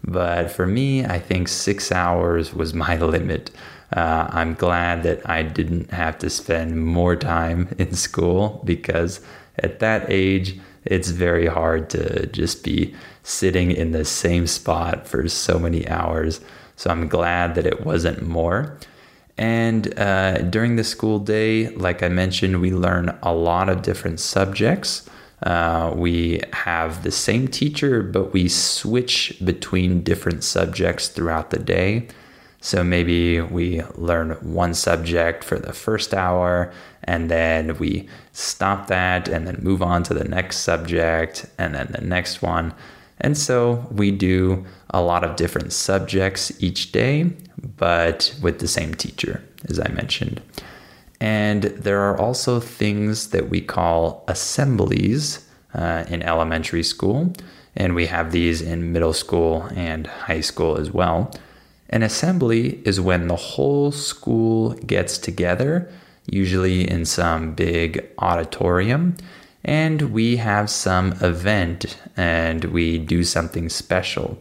But 0.03 0.49
for 0.49 0.65
me, 0.65 1.05
I 1.05 1.19
think 1.19 1.49
six 1.49 1.91
hours 1.91 2.53
was 2.53 2.73
my 2.73 2.97
limit. 3.15 3.51
Uh, 3.93 4.27
I'm 4.29 4.53
glad 4.53 5.03
that 5.03 5.29
I 5.29 5.43
didn't 5.43 5.91
have 5.91 6.17
to 6.19 6.29
spend 6.29 6.83
more 6.83 7.17
time 7.17 7.67
in 7.77 7.93
school 7.93 8.61
because 8.63 9.19
at 9.59 9.79
that 9.79 10.05
age, 10.07 10.57
it's 10.85 11.09
very 11.09 11.45
hard 11.45 11.89
to 11.91 12.25
just 12.27 12.63
be 12.63 12.95
sitting 13.21 13.69
in 13.69 13.91
the 13.91 14.05
same 14.05 14.47
spot 14.47 15.07
for 15.07 15.27
so 15.27 15.59
many 15.59 15.87
hours. 15.87 16.39
So 16.77 16.89
I'm 16.89 17.07
glad 17.07 17.53
that 17.55 17.67
it 17.67 17.85
wasn't 17.85 18.23
more. 18.23 18.77
And 19.37 19.97
uh, 19.97 20.39
during 20.43 20.75
the 20.75 20.83
school 20.83 21.19
day, 21.19 21.69
like 21.69 22.03
I 22.03 22.09
mentioned, 22.09 22.61
we 22.61 22.71
learn 22.71 23.17
a 23.23 23.33
lot 23.33 23.69
of 23.69 23.81
different 23.81 24.19
subjects. 24.19 25.09
Uh, 25.43 25.91
we 25.95 26.41
have 26.53 27.03
the 27.03 27.11
same 27.11 27.47
teacher, 27.47 28.03
but 28.03 28.33
we 28.33 28.47
switch 28.47 29.37
between 29.43 30.03
different 30.03 30.43
subjects 30.43 31.07
throughout 31.07 31.49
the 31.49 31.59
day. 31.59 32.07
So 32.63 32.83
maybe 32.83 33.41
we 33.41 33.81
learn 33.95 34.31
one 34.41 34.75
subject 34.75 35.43
for 35.43 35.57
the 35.57 35.73
first 35.73 36.13
hour, 36.13 36.71
and 37.03 37.31
then 37.31 37.75
we 37.79 38.07
stop 38.33 38.85
that 38.87 39.27
and 39.27 39.47
then 39.47 39.57
move 39.61 39.81
on 39.81 40.03
to 40.03 40.13
the 40.13 40.25
next 40.25 40.57
subject 40.57 41.47
and 41.57 41.73
then 41.73 41.87
the 41.91 42.05
next 42.05 42.43
one. 42.43 42.75
And 43.19 43.35
so 43.35 43.87
we 43.91 44.11
do 44.11 44.65
a 44.91 45.01
lot 45.01 45.23
of 45.23 45.35
different 45.35 45.73
subjects 45.73 46.51
each 46.61 46.91
day, 46.91 47.31
but 47.77 48.35
with 48.41 48.59
the 48.59 48.67
same 48.67 48.93
teacher, 48.95 49.43
as 49.69 49.79
I 49.79 49.89
mentioned. 49.89 50.41
And 51.19 51.63
there 51.63 52.01
are 52.01 52.17
also 52.17 52.59
things 52.59 53.29
that 53.29 53.49
we 53.49 53.61
call 53.61 54.23
assemblies 54.27 55.47
uh, 55.73 56.03
in 56.09 56.23
elementary 56.23 56.83
school, 56.83 57.33
and 57.75 57.95
we 57.95 58.07
have 58.07 58.31
these 58.31 58.61
in 58.61 58.91
middle 58.91 59.13
school 59.13 59.69
and 59.75 60.07
high 60.07 60.41
school 60.41 60.77
as 60.77 60.91
well. 60.91 61.31
An 61.89 62.03
assembly 62.03 62.81
is 62.85 62.99
when 62.99 63.27
the 63.27 63.35
whole 63.35 63.91
school 63.91 64.73
gets 64.73 65.17
together, 65.17 65.91
usually 66.25 66.89
in 66.89 67.05
some 67.05 67.53
big 67.53 68.05
auditorium, 68.17 69.15
and 69.63 70.11
we 70.11 70.37
have 70.37 70.69
some 70.69 71.13
event 71.21 71.97
and 72.17 72.65
we 72.65 72.97
do 72.97 73.23
something 73.23 73.69
special. 73.69 74.39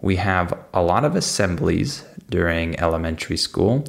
We 0.00 0.16
have 0.16 0.56
a 0.72 0.82
lot 0.82 1.04
of 1.04 1.16
assemblies 1.16 2.04
during 2.30 2.78
elementary 2.80 3.36
school, 3.36 3.84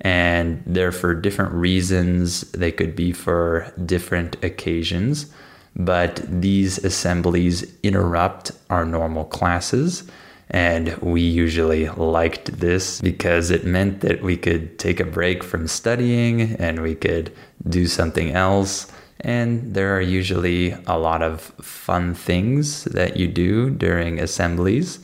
and 0.00 0.62
they're 0.66 0.92
for 0.92 1.14
different 1.14 1.52
reasons. 1.52 2.42
They 2.52 2.72
could 2.72 2.94
be 2.94 3.12
for 3.12 3.72
different 3.86 4.36
occasions, 4.44 5.32
but 5.74 6.22
these 6.28 6.78
assemblies 6.78 7.74
interrupt 7.82 8.52
our 8.68 8.84
normal 8.84 9.24
classes 9.24 10.04
and 10.50 10.96
we 10.98 11.20
usually 11.20 11.88
liked 11.88 12.60
this 12.60 13.00
because 13.00 13.50
it 13.50 13.64
meant 13.64 14.00
that 14.00 14.22
we 14.22 14.36
could 14.36 14.78
take 14.78 15.00
a 15.00 15.04
break 15.04 15.42
from 15.42 15.66
studying 15.66 16.54
and 16.56 16.82
we 16.82 16.94
could 16.94 17.32
do 17.68 17.86
something 17.86 18.30
else. 18.30 18.90
And 19.20 19.74
there 19.74 19.96
are 19.96 20.00
usually 20.00 20.76
a 20.86 20.98
lot 20.98 21.22
of 21.22 21.40
fun 21.62 22.14
things 22.14 22.84
that 22.84 23.16
you 23.16 23.26
do 23.26 23.70
during 23.70 24.20
assemblies. 24.20 25.00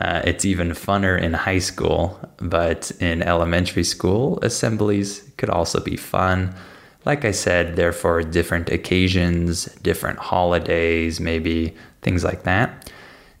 Uh, 0.00 0.22
it's 0.24 0.44
even 0.44 0.70
funner 0.70 1.20
in 1.20 1.32
high 1.34 1.58
school, 1.58 2.20
but 2.38 2.92
in 3.00 3.22
elementary 3.22 3.82
school, 3.82 4.38
assemblies 4.42 5.28
could 5.36 5.50
also 5.50 5.80
be 5.80 5.96
fun. 5.96 6.54
Like 7.04 7.24
I 7.24 7.32
said, 7.32 7.74
they're 7.74 7.92
for 7.92 8.22
different 8.22 8.70
occasions, 8.70 9.64
different 9.82 10.18
holidays, 10.18 11.20
maybe 11.20 11.74
things 12.02 12.22
like 12.22 12.44
that. 12.44 12.92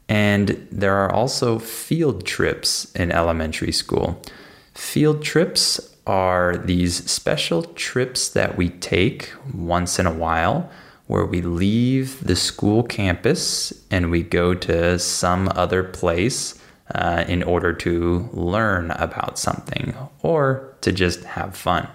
And 0.08 0.66
there 0.72 0.94
are 0.94 1.12
also 1.12 1.58
field 1.58 2.24
trips 2.24 2.90
in 2.94 3.12
elementary 3.12 3.72
school. 3.72 4.20
Field 4.74 5.22
trips 5.22 5.94
are 6.06 6.56
these 6.56 7.08
special 7.08 7.62
trips 7.62 8.30
that 8.30 8.56
we 8.56 8.70
take 8.70 9.30
once 9.52 9.98
in 9.98 10.06
a 10.06 10.14
while 10.14 10.70
where 11.08 11.24
we 11.24 11.42
leave 11.42 12.22
the 12.24 12.36
school 12.36 12.82
campus 12.82 13.72
and 13.90 14.10
we 14.10 14.22
go 14.22 14.54
to 14.54 14.98
some 14.98 15.50
other 15.56 15.82
place 15.82 16.60
uh, 16.94 17.24
in 17.26 17.42
order 17.42 17.72
to 17.72 18.28
learn 18.32 18.90
about 18.92 19.38
something 19.38 19.94
or 20.22 20.74
to 20.80 20.92
just 20.92 21.24
have 21.24 21.56
fun. 21.56 21.88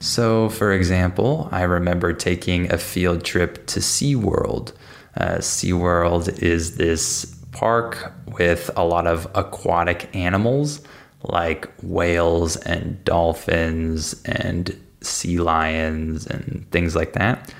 So, 0.00 0.48
for 0.48 0.72
example, 0.72 1.48
I 1.52 1.62
remember 1.62 2.12
taking 2.12 2.72
a 2.72 2.78
field 2.78 3.24
trip 3.24 3.66
to 3.66 3.80
SeaWorld. 3.80 4.72
Uh, 5.16 5.36
SeaWorld 5.36 6.42
is 6.42 6.76
this 6.76 7.36
park 7.52 8.12
with 8.26 8.70
a 8.76 8.84
lot 8.84 9.06
of 9.06 9.26
aquatic 9.34 10.14
animals 10.14 10.80
like 11.24 11.68
whales 11.82 12.56
and 12.56 13.04
dolphins 13.04 14.20
and 14.24 14.76
sea 15.00 15.38
lions 15.38 16.26
and 16.26 16.66
things 16.70 16.96
like 16.96 17.12
that. 17.12 17.52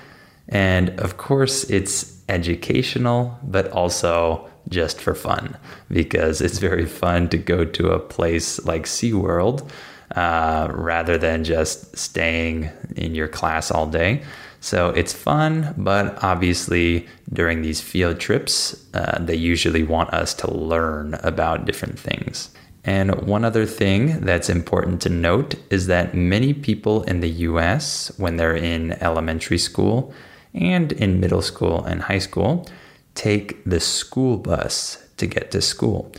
And 0.49 0.99
of 0.99 1.17
course, 1.17 1.63
it's 1.69 2.21
educational, 2.29 3.37
but 3.43 3.71
also 3.71 4.49
just 4.69 5.01
for 5.01 5.13
fun 5.13 5.57
because 5.89 6.41
it's 6.41 6.59
very 6.59 6.85
fun 6.85 7.29
to 7.29 7.37
go 7.37 7.65
to 7.65 7.91
a 7.91 7.99
place 7.99 8.63
like 8.65 8.83
SeaWorld 8.83 9.69
uh, 10.15 10.69
rather 10.71 11.17
than 11.17 11.43
just 11.43 11.97
staying 11.97 12.69
in 12.95 13.15
your 13.15 13.27
class 13.27 13.71
all 13.71 13.87
day. 13.87 14.23
So 14.61 14.91
it's 14.91 15.11
fun, 15.11 15.73
but 15.77 16.23
obviously 16.23 17.07
during 17.33 17.61
these 17.61 17.81
field 17.81 18.19
trips, 18.19 18.85
uh, 18.93 19.19
they 19.19 19.35
usually 19.35 19.83
want 19.83 20.13
us 20.13 20.33
to 20.35 20.49
learn 20.51 21.15
about 21.15 21.65
different 21.65 21.99
things. 21.99 22.49
And 22.85 23.27
one 23.27 23.43
other 23.43 23.65
thing 23.65 24.21
that's 24.21 24.49
important 24.49 25.01
to 25.01 25.09
note 25.09 25.55
is 25.69 25.87
that 25.87 26.15
many 26.15 26.53
people 26.53 27.03
in 27.03 27.19
the 27.19 27.29
US, 27.29 28.11
when 28.17 28.37
they're 28.37 28.55
in 28.55 28.93
elementary 29.03 29.57
school 29.57 30.13
and 30.53 30.91
in 30.91 31.19
middle 31.19 31.41
school 31.41 31.83
and 31.83 32.03
high 32.03 32.19
school, 32.19 32.67
take 33.15 33.63
the 33.65 33.79
school 33.79 34.37
bus 34.37 35.03
to 35.17 35.27
get 35.27 35.51
to 35.51 35.61
school. 35.61 36.11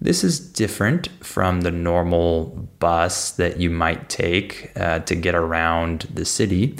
This 0.00 0.22
is 0.22 0.38
different 0.38 1.08
from 1.24 1.62
the 1.62 1.70
normal 1.70 2.68
bus 2.78 3.30
that 3.32 3.58
you 3.58 3.70
might 3.70 4.08
take 4.08 4.70
uh, 4.76 5.00
to 5.00 5.14
get 5.14 5.34
around 5.34 6.06
the 6.12 6.24
city. 6.24 6.76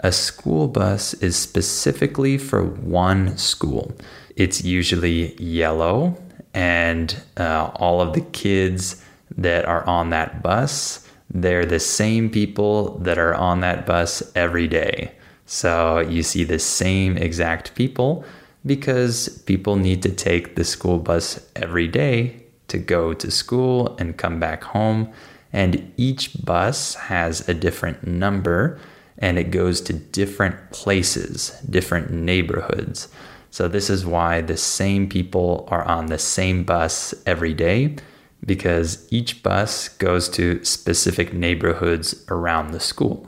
A 0.00 0.12
school 0.12 0.68
bus 0.68 1.14
is 1.14 1.36
specifically 1.36 2.38
for 2.38 2.62
one 2.62 3.36
school. 3.38 3.92
It's 4.36 4.62
usually 4.62 5.34
yellow 5.42 6.16
and 6.54 7.20
uh, 7.36 7.70
all 7.74 8.00
of 8.00 8.12
the 8.12 8.20
kids 8.20 9.02
that 9.36 9.64
are 9.64 9.84
on 9.86 10.10
that 10.10 10.42
bus 10.42 11.08
they're 11.30 11.66
the 11.66 11.80
same 11.80 12.30
people 12.30 12.98
that 12.98 13.18
are 13.18 13.34
on 13.34 13.60
that 13.60 13.86
bus 13.86 14.22
every 14.34 14.66
day 14.66 15.12
so 15.48 15.98
you 15.98 16.22
see 16.22 16.44
the 16.44 16.60
same 16.60 17.16
exact 17.16 17.74
people 17.74 18.24
because 18.64 19.42
people 19.46 19.74
need 19.74 20.02
to 20.02 20.10
take 20.10 20.54
the 20.54 20.64
school 20.64 20.98
bus 20.98 21.44
every 21.56 21.88
day 21.88 22.40
to 22.68 22.78
go 22.78 23.12
to 23.12 23.30
school 23.30 23.96
and 23.98 24.16
come 24.16 24.38
back 24.38 24.62
home 24.62 25.12
and 25.52 25.92
each 25.96 26.44
bus 26.44 26.94
has 26.94 27.48
a 27.48 27.54
different 27.54 28.06
number 28.06 28.78
and 29.18 29.36
it 29.38 29.50
goes 29.50 29.80
to 29.80 29.92
different 29.92 30.70
places 30.70 31.50
different 31.68 32.12
neighborhoods 32.12 33.08
so, 33.50 33.66
this 33.66 33.88
is 33.88 34.04
why 34.04 34.40
the 34.40 34.56
same 34.56 35.08
people 35.08 35.66
are 35.70 35.84
on 35.84 36.06
the 36.06 36.18
same 36.18 36.64
bus 36.64 37.14
every 37.26 37.54
day 37.54 37.96
because 38.44 39.08
each 39.10 39.42
bus 39.42 39.88
goes 39.88 40.28
to 40.30 40.62
specific 40.64 41.32
neighborhoods 41.32 42.24
around 42.28 42.70
the 42.70 42.80
school. 42.80 43.27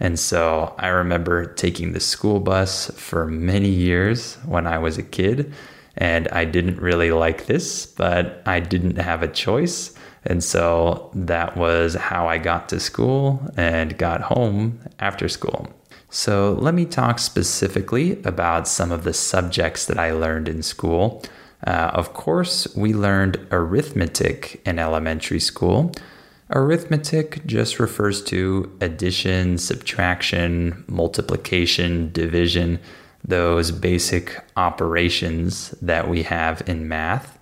And 0.00 0.18
so 0.18 0.74
I 0.78 0.88
remember 0.88 1.44
taking 1.44 1.92
the 1.92 2.00
school 2.00 2.40
bus 2.40 2.90
for 2.96 3.26
many 3.26 3.68
years 3.68 4.36
when 4.44 4.66
I 4.66 4.78
was 4.78 4.98
a 4.98 5.02
kid, 5.02 5.52
and 5.96 6.28
I 6.28 6.44
didn't 6.44 6.80
really 6.80 7.10
like 7.10 7.46
this, 7.46 7.86
but 7.86 8.42
I 8.46 8.60
didn't 8.60 8.98
have 8.98 9.22
a 9.22 9.28
choice. 9.28 9.94
And 10.24 10.44
so 10.44 11.10
that 11.14 11.56
was 11.56 11.94
how 11.94 12.28
I 12.28 12.38
got 12.38 12.68
to 12.68 12.80
school 12.80 13.50
and 13.56 13.98
got 13.98 14.20
home 14.20 14.80
after 15.00 15.28
school. 15.28 15.68
So, 16.10 16.56
let 16.58 16.72
me 16.72 16.86
talk 16.86 17.18
specifically 17.18 18.22
about 18.22 18.66
some 18.66 18.90
of 18.90 19.04
the 19.04 19.12
subjects 19.12 19.84
that 19.86 19.98
I 19.98 20.12
learned 20.12 20.48
in 20.48 20.62
school. 20.62 21.22
Uh, 21.66 21.90
of 21.92 22.14
course, 22.14 22.66
we 22.74 22.94
learned 22.94 23.46
arithmetic 23.50 24.62
in 24.64 24.78
elementary 24.78 25.40
school. 25.40 25.92
Arithmetic 26.50 27.44
just 27.46 27.78
refers 27.78 28.22
to 28.24 28.74
addition, 28.80 29.58
subtraction, 29.58 30.84
multiplication, 30.88 32.10
division, 32.12 32.80
those 33.22 33.70
basic 33.70 34.42
operations 34.56 35.70
that 35.82 36.08
we 36.08 36.22
have 36.22 36.62
in 36.66 36.88
math. 36.88 37.38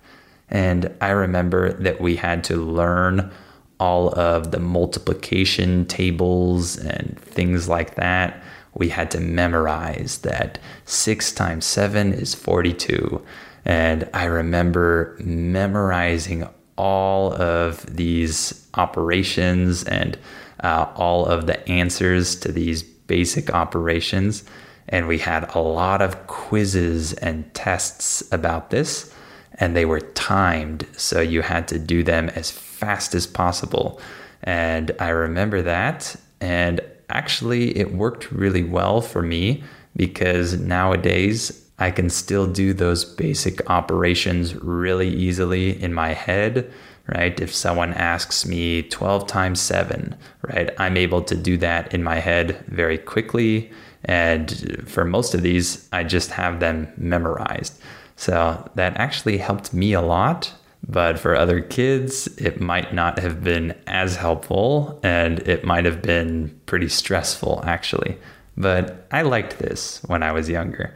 And 0.49 0.93
I 0.99 1.09
remember 1.09 1.73
that 1.73 2.01
we 2.01 2.15
had 2.17 2.43
to 2.45 2.57
learn 2.57 3.31
all 3.79 4.09
of 4.19 4.51
the 4.51 4.59
multiplication 4.59 5.85
tables 5.85 6.77
and 6.77 7.17
things 7.19 7.69
like 7.69 7.95
that 7.95 8.41
we 8.77 8.89
had 8.89 9.09
to 9.11 9.19
memorize 9.19 10.19
that 10.19 10.59
six 10.85 11.31
times 11.31 11.65
seven 11.65 12.13
is 12.13 12.35
42. 12.35 13.23
And 13.65 14.07
I 14.13 14.25
remember 14.25 15.17
memorizing 15.19 16.47
all 16.77 17.33
of 17.33 17.85
these 17.95 18.67
operations 18.75 19.83
and 19.83 20.17
uh, 20.63 20.87
all 20.95 21.25
of 21.25 21.47
the 21.47 21.67
answers 21.69 22.35
to 22.37 22.51
these 22.51 22.83
basic 22.83 23.53
operations. 23.53 24.43
And 24.89 25.07
we 25.07 25.17
had 25.17 25.53
a 25.55 25.59
lot 25.59 26.01
of 26.01 26.27
quizzes 26.27 27.13
and 27.13 27.53
tests 27.53 28.23
about 28.31 28.69
this, 28.69 29.13
and 29.55 29.75
they 29.75 29.85
were 29.85 29.99
timed. 29.99 30.87
So 30.95 31.19
you 31.19 31.41
had 31.41 31.67
to 31.69 31.79
do 31.79 32.03
them 32.03 32.29
as 32.29 32.51
fast 32.51 33.13
as 33.13 33.27
possible. 33.27 33.99
And 34.43 34.91
I 34.99 35.09
remember 35.09 35.61
that. 35.63 36.15
And 36.39 36.79
actually, 37.09 37.77
it 37.77 37.93
worked 37.93 38.31
really 38.31 38.63
well 38.63 39.01
for 39.01 39.21
me 39.21 39.63
because 39.95 40.59
nowadays 40.59 41.66
I 41.79 41.91
can 41.91 42.09
still 42.09 42.47
do 42.47 42.73
those 42.73 43.05
basic 43.05 43.69
operations 43.69 44.55
really 44.55 45.09
easily 45.09 45.81
in 45.81 45.93
my 45.93 46.13
head, 46.13 46.71
right? 47.15 47.39
If 47.39 47.53
someone 47.53 47.93
asks 47.93 48.45
me 48.45 48.83
12 48.83 49.27
times 49.27 49.59
7, 49.61 50.15
right, 50.41 50.69
I'm 50.79 50.97
able 50.97 51.21
to 51.23 51.35
do 51.35 51.57
that 51.57 51.93
in 51.93 52.03
my 52.03 52.19
head 52.19 52.63
very 52.67 52.97
quickly. 52.97 53.71
And 54.05 54.83
for 54.87 55.05
most 55.05 55.33
of 55.33 55.41
these, 55.41 55.87
I 55.91 56.03
just 56.03 56.31
have 56.31 56.59
them 56.59 56.91
memorized. 56.97 57.79
So 58.15 58.69
that 58.75 58.97
actually 58.97 59.37
helped 59.37 59.73
me 59.73 59.93
a 59.93 60.01
lot 60.01 60.53
but 60.87 61.19
for 61.19 61.35
other 61.35 61.59
kids, 61.59 62.27
it 62.37 62.61
might 62.61 62.93
not 62.93 63.19
have 63.19 63.43
been 63.43 63.75
as 63.87 64.15
helpful 64.15 64.99
and 65.03 65.39
it 65.39 65.65
might 65.65 65.85
have 65.85 66.01
been 66.01 66.59
pretty 66.65 66.87
stressful, 66.87 67.61
actually. 67.65 68.17
But 68.55 69.07
I 69.11 69.23
liked 69.23 69.59
this 69.59 70.01
when 70.07 70.23
I 70.23 70.31
was 70.31 70.49
younger. 70.49 70.93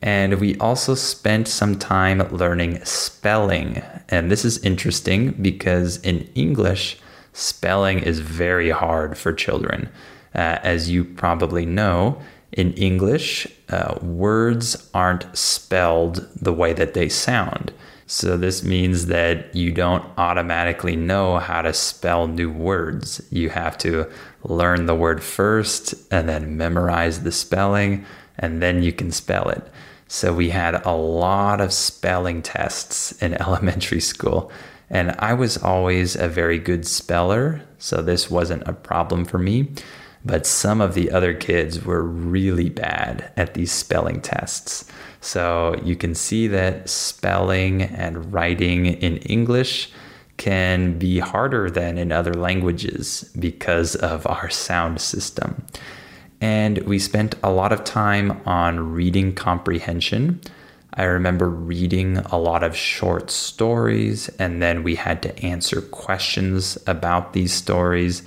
And 0.00 0.34
we 0.34 0.56
also 0.58 0.94
spent 0.94 1.48
some 1.48 1.78
time 1.78 2.20
learning 2.30 2.84
spelling. 2.84 3.82
And 4.08 4.30
this 4.30 4.44
is 4.44 4.62
interesting 4.64 5.32
because 5.32 5.98
in 5.98 6.28
English, 6.34 6.98
spelling 7.32 7.98
is 8.00 8.20
very 8.20 8.70
hard 8.70 9.18
for 9.18 9.32
children. 9.32 9.88
Uh, 10.34 10.58
as 10.62 10.90
you 10.90 11.04
probably 11.04 11.66
know, 11.66 12.20
in 12.52 12.72
English, 12.74 13.46
uh, 13.68 13.98
words 14.00 14.88
aren't 14.94 15.36
spelled 15.36 16.28
the 16.34 16.52
way 16.52 16.72
that 16.72 16.94
they 16.94 17.08
sound. 17.08 17.72
So 18.06 18.38
this 18.38 18.64
means 18.64 19.06
that 19.06 19.54
you 19.54 19.70
don't 19.70 20.04
automatically 20.16 20.96
know 20.96 21.38
how 21.38 21.60
to 21.60 21.74
spell 21.74 22.26
new 22.26 22.50
words. 22.50 23.20
You 23.30 23.50
have 23.50 23.76
to 23.78 24.10
learn 24.44 24.86
the 24.86 24.94
word 24.94 25.22
first 25.22 25.94
and 26.10 26.26
then 26.26 26.56
memorize 26.56 27.22
the 27.22 27.32
spelling, 27.32 28.06
and 28.38 28.62
then 28.62 28.82
you 28.82 28.92
can 28.92 29.10
spell 29.12 29.50
it. 29.50 29.62
So 30.08 30.32
we 30.32 30.50
had 30.50 30.86
a 30.86 30.92
lot 30.92 31.60
of 31.60 31.72
spelling 31.72 32.42
tests 32.42 33.12
in 33.22 33.34
elementary 33.40 34.00
school. 34.00 34.50
And 34.90 35.14
I 35.18 35.34
was 35.34 35.58
always 35.58 36.16
a 36.16 36.28
very 36.28 36.58
good 36.58 36.86
speller, 36.86 37.60
so 37.78 38.00
this 38.00 38.30
wasn't 38.30 38.66
a 38.66 38.72
problem 38.72 39.26
for 39.26 39.38
me. 39.38 39.70
But 40.24 40.46
some 40.46 40.80
of 40.80 40.94
the 40.94 41.10
other 41.10 41.34
kids 41.34 41.84
were 41.84 42.02
really 42.02 42.70
bad 42.70 43.30
at 43.36 43.54
these 43.54 43.70
spelling 43.70 44.20
tests. 44.20 44.90
So 45.20 45.78
you 45.84 45.94
can 45.94 46.14
see 46.14 46.48
that 46.48 46.88
spelling 46.88 47.82
and 47.82 48.32
writing 48.32 48.86
in 48.86 49.18
English 49.18 49.90
can 50.38 50.98
be 50.98 51.18
harder 51.18 51.70
than 51.70 51.98
in 51.98 52.12
other 52.12 52.32
languages 52.32 53.30
because 53.38 53.94
of 53.96 54.26
our 54.26 54.48
sound 54.48 55.00
system. 55.00 55.66
And 56.40 56.78
we 56.78 56.98
spent 56.98 57.34
a 57.42 57.50
lot 57.50 57.72
of 57.72 57.84
time 57.84 58.40
on 58.46 58.92
reading 58.92 59.34
comprehension. 59.34 60.40
I 60.94 61.04
remember 61.04 61.48
reading 61.48 62.18
a 62.18 62.38
lot 62.38 62.62
of 62.62 62.76
short 62.76 63.30
stories, 63.30 64.28
and 64.38 64.62
then 64.62 64.82
we 64.82 64.94
had 64.94 65.22
to 65.22 65.38
answer 65.44 65.80
questions 65.80 66.78
about 66.86 67.32
these 67.32 67.52
stories. 67.52 68.22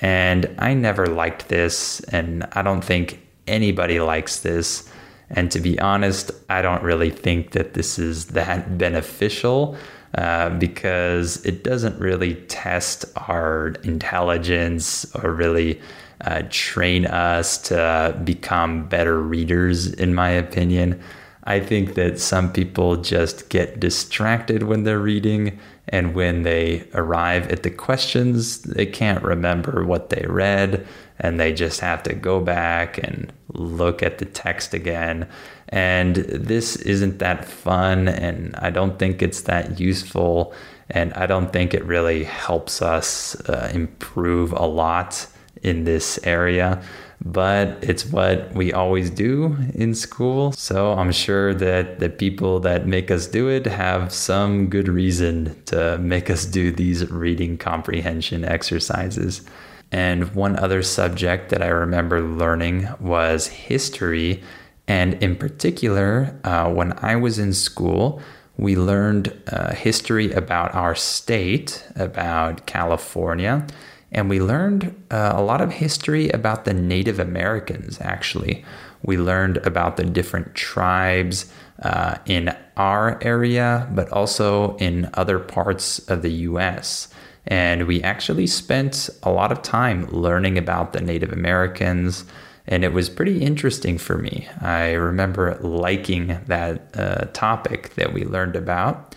And 0.00 0.54
I 0.58 0.74
never 0.74 1.06
liked 1.06 1.48
this, 1.48 2.00
and 2.00 2.46
I 2.52 2.62
don't 2.62 2.82
think 2.82 3.20
anybody 3.46 4.00
likes 4.00 4.40
this. 4.40 4.88
And 5.30 5.50
to 5.52 5.60
be 5.60 5.78
honest, 5.78 6.30
I 6.48 6.62
don't 6.62 6.82
really 6.82 7.10
think 7.10 7.52
that 7.52 7.74
this 7.74 7.98
is 7.98 8.26
that 8.26 8.78
beneficial 8.78 9.76
uh, 10.14 10.50
because 10.50 11.44
it 11.44 11.64
doesn't 11.64 12.00
really 12.00 12.34
test 12.46 13.04
our 13.16 13.74
intelligence 13.84 15.06
or 15.16 15.32
really 15.32 15.80
uh, 16.22 16.42
train 16.50 17.06
us 17.06 17.58
to 17.58 18.20
become 18.24 18.88
better 18.88 19.20
readers, 19.20 19.92
in 19.92 20.14
my 20.14 20.30
opinion. 20.30 21.00
I 21.44 21.60
think 21.60 21.94
that 21.94 22.20
some 22.20 22.52
people 22.52 22.96
just 22.96 23.48
get 23.48 23.80
distracted 23.80 24.64
when 24.64 24.84
they're 24.84 24.98
reading, 24.98 25.58
and 25.88 26.14
when 26.14 26.42
they 26.42 26.86
arrive 26.92 27.50
at 27.50 27.62
the 27.62 27.70
questions, 27.70 28.60
they 28.60 28.84
can't 28.84 29.24
remember 29.24 29.84
what 29.84 30.10
they 30.10 30.26
read, 30.28 30.86
and 31.18 31.40
they 31.40 31.54
just 31.54 31.80
have 31.80 32.02
to 32.02 32.14
go 32.14 32.40
back 32.40 32.98
and 32.98 33.32
look 33.54 34.02
at 34.02 34.18
the 34.18 34.26
text 34.26 34.74
again. 34.74 35.26
And 35.70 36.16
this 36.16 36.76
isn't 36.76 37.18
that 37.20 37.44
fun, 37.44 38.08
and 38.08 38.54
I 38.56 38.70
don't 38.70 38.98
think 38.98 39.22
it's 39.22 39.42
that 39.42 39.80
useful, 39.80 40.52
and 40.90 41.14
I 41.14 41.26
don't 41.26 41.52
think 41.52 41.72
it 41.72 41.84
really 41.84 42.24
helps 42.24 42.82
us 42.82 43.40
uh, 43.48 43.70
improve 43.72 44.52
a 44.52 44.66
lot 44.66 45.26
in 45.62 45.84
this 45.84 46.18
area 46.24 46.82
but 47.24 47.78
it's 47.82 48.06
what 48.06 48.52
we 48.54 48.72
always 48.72 49.10
do 49.10 49.56
in 49.74 49.94
school. 49.94 50.52
So 50.52 50.92
I'm 50.92 51.10
sure 51.10 51.52
that 51.54 51.98
the 51.98 52.08
people 52.08 52.60
that 52.60 52.86
make 52.86 53.10
us 53.10 53.26
do 53.26 53.48
it 53.48 53.66
have 53.66 54.12
some 54.12 54.68
good 54.68 54.88
reason 54.88 55.60
to 55.66 55.98
make 55.98 56.30
us 56.30 56.44
do 56.44 56.70
these 56.70 57.10
reading 57.10 57.58
comprehension 57.58 58.44
exercises. 58.44 59.42
And 59.90 60.34
one 60.34 60.56
other 60.56 60.82
subject 60.82 61.48
that 61.50 61.62
I 61.62 61.68
remember 61.68 62.20
learning 62.20 62.88
was 63.00 63.48
history. 63.48 64.42
And 64.86 65.14
in 65.14 65.34
particular, 65.34 66.38
uh, 66.44 66.70
when 66.70 66.92
I 67.04 67.16
was 67.16 67.38
in 67.38 67.52
school, 67.52 68.22
we 68.56 68.76
learned 68.76 69.32
uh, 69.50 69.74
history 69.74 70.32
about 70.32 70.74
our 70.74 70.94
state, 70.94 71.84
about 71.96 72.66
California. 72.66 73.66
And 74.10 74.28
we 74.30 74.40
learned 74.40 74.94
uh, 75.10 75.32
a 75.34 75.42
lot 75.42 75.60
of 75.60 75.72
history 75.72 76.30
about 76.30 76.64
the 76.64 76.72
Native 76.72 77.18
Americans, 77.18 77.98
actually. 78.00 78.64
We 79.02 79.18
learned 79.18 79.58
about 79.58 79.96
the 79.96 80.04
different 80.04 80.54
tribes 80.54 81.52
uh, 81.82 82.16
in 82.26 82.56
our 82.76 83.22
area, 83.22 83.88
but 83.92 84.10
also 84.10 84.76
in 84.76 85.10
other 85.14 85.38
parts 85.38 85.98
of 86.08 86.22
the 86.22 86.30
US. 86.30 87.08
And 87.46 87.86
we 87.86 88.02
actually 88.02 88.46
spent 88.46 89.08
a 89.22 89.30
lot 89.30 89.52
of 89.52 89.62
time 89.62 90.06
learning 90.10 90.58
about 90.58 90.92
the 90.92 91.00
Native 91.00 91.32
Americans, 91.32 92.24
and 92.66 92.84
it 92.84 92.92
was 92.92 93.08
pretty 93.08 93.42
interesting 93.42 93.96
for 93.96 94.18
me. 94.18 94.48
I 94.60 94.92
remember 94.92 95.58
liking 95.60 96.38
that 96.46 96.90
uh, 96.94 97.26
topic 97.32 97.94
that 97.94 98.12
we 98.12 98.24
learned 98.24 98.56
about. 98.56 99.14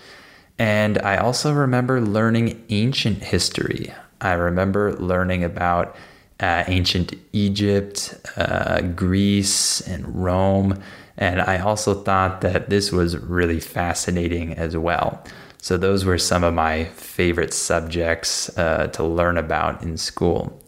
And 0.57 0.99
I 0.99 1.17
also 1.17 1.51
remember 1.51 1.99
learning 1.99 2.63
ancient 2.69 3.23
history. 3.23 3.93
I 4.21 4.33
remember 4.33 4.93
learning 4.93 5.43
about 5.43 5.95
uh, 6.39 6.63
ancient 6.67 7.13
Egypt, 7.33 8.15
uh, 8.35 8.81
Greece, 8.81 9.81
and 9.81 10.23
Rome. 10.23 10.81
And 11.17 11.41
I 11.41 11.59
also 11.59 11.93
thought 11.93 12.41
that 12.41 12.69
this 12.69 12.91
was 12.91 13.17
really 13.17 13.59
fascinating 13.59 14.53
as 14.53 14.75
well. 14.75 15.23
So, 15.59 15.77
those 15.77 16.05
were 16.05 16.17
some 16.17 16.43
of 16.43 16.55
my 16.55 16.85
favorite 16.85 17.53
subjects 17.53 18.49
uh, 18.57 18.87
to 18.87 19.03
learn 19.03 19.37
about 19.37 19.83
in 19.83 19.97
school. 19.97 20.59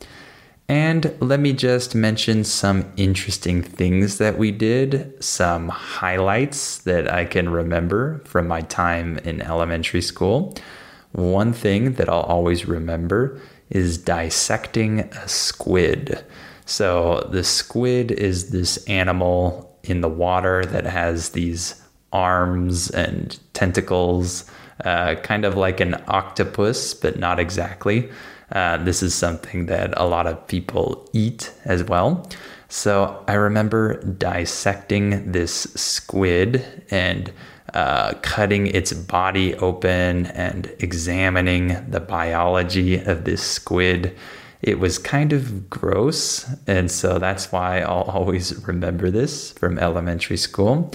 And 0.69 1.15
let 1.19 1.39
me 1.39 1.51
just 1.53 1.93
mention 1.93 2.43
some 2.43 2.91
interesting 2.95 3.61
things 3.61 4.17
that 4.19 4.37
we 4.37 4.51
did, 4.51 5.21
some 5.23 5.69
highlights 5.69 6.77
that 6.79 7.11
I 7.11 7.25
can 7.25 7.49
remember 7.49 8.21
from 8.25 8.47
my 8.47 8.61
time 8.61 9.17
in 9.19 9.41
elementary 9.41 10.01
school. 10.01 10.55
One 11.13 11.53
thing 11.53 11.93
that 11.93 12.09
I'll 12.09 12.21
always 12.21 12.65
remember 12.65 13.39
is 13.69 13.97
dissecting 13.97 14.99
a 14.99 15.27
squid. 15.27 16.23
So, 16.65 17.27
the 17.31 17.43
squid 17.43 18.11
is 18.11 18.49
this 18.49 18.83
animal 18.85 19.77
in 19.83 20.01
the 20.01 20.09
water 20.09 20.65
that 20.65 20.85
has 20.85 21.29
these 21.29 21.81
arms 22.11 22.89
and 22.91 23.39
tentacles, 23.53 24.45
uh, 24.85 25.15
kind 25.15 25.45
of 25.45 25.55
like 25.55 25.79
an 25.79 26.01
octopus, 26.07 26.93
but 26.93 27.19
not 27.19 27.39
exactly. 27.39 28.09
Uh, 28.51 28.77
this 28.77 29.03
is 29.03 29.13
something 29.13 29.65
that 29.65 29.93
a 29.97 30.05
lot 30.05 30.27
of 30.27 30.47
people 30.47 31.09
eat 31.13 31.51
as 31.65 31.83
well. 31.83 32.27
So 32.69 33.23
I 33.27 33.33
remember 33.33 34.01
dissecting 34.01 35.31
this 35.31 35.53
squid 35.75 36.85
and 36.89 37.31
uh, 37.73 38.13
cutting 38.21 38.67
its 38.67 38.93
body 38.93 39.55
open 39.55 40.27
and 40.27 40.71
examining 40.79 41.89
the 41.89 41.99
biology 41.99 42.95
of 42.95 43.25
this 43.25 43.43
squid. 43.43 44.15
It 44.61 44.79
was 44.79 44.97
kind 44.97 45.33
of 45.33 45.69
gross, 45.69 46.49
and 46.67 46.89
so 46.89 47.19
that's 47.19 47.51
why 47.51 47.81
I'll 47.81 48.03
always 48.13 48.65
remember 48.67 49.09
this 49.09 49.51
from 49.53 49.79
elementary 49.79 50.37
school. 50.37 50.91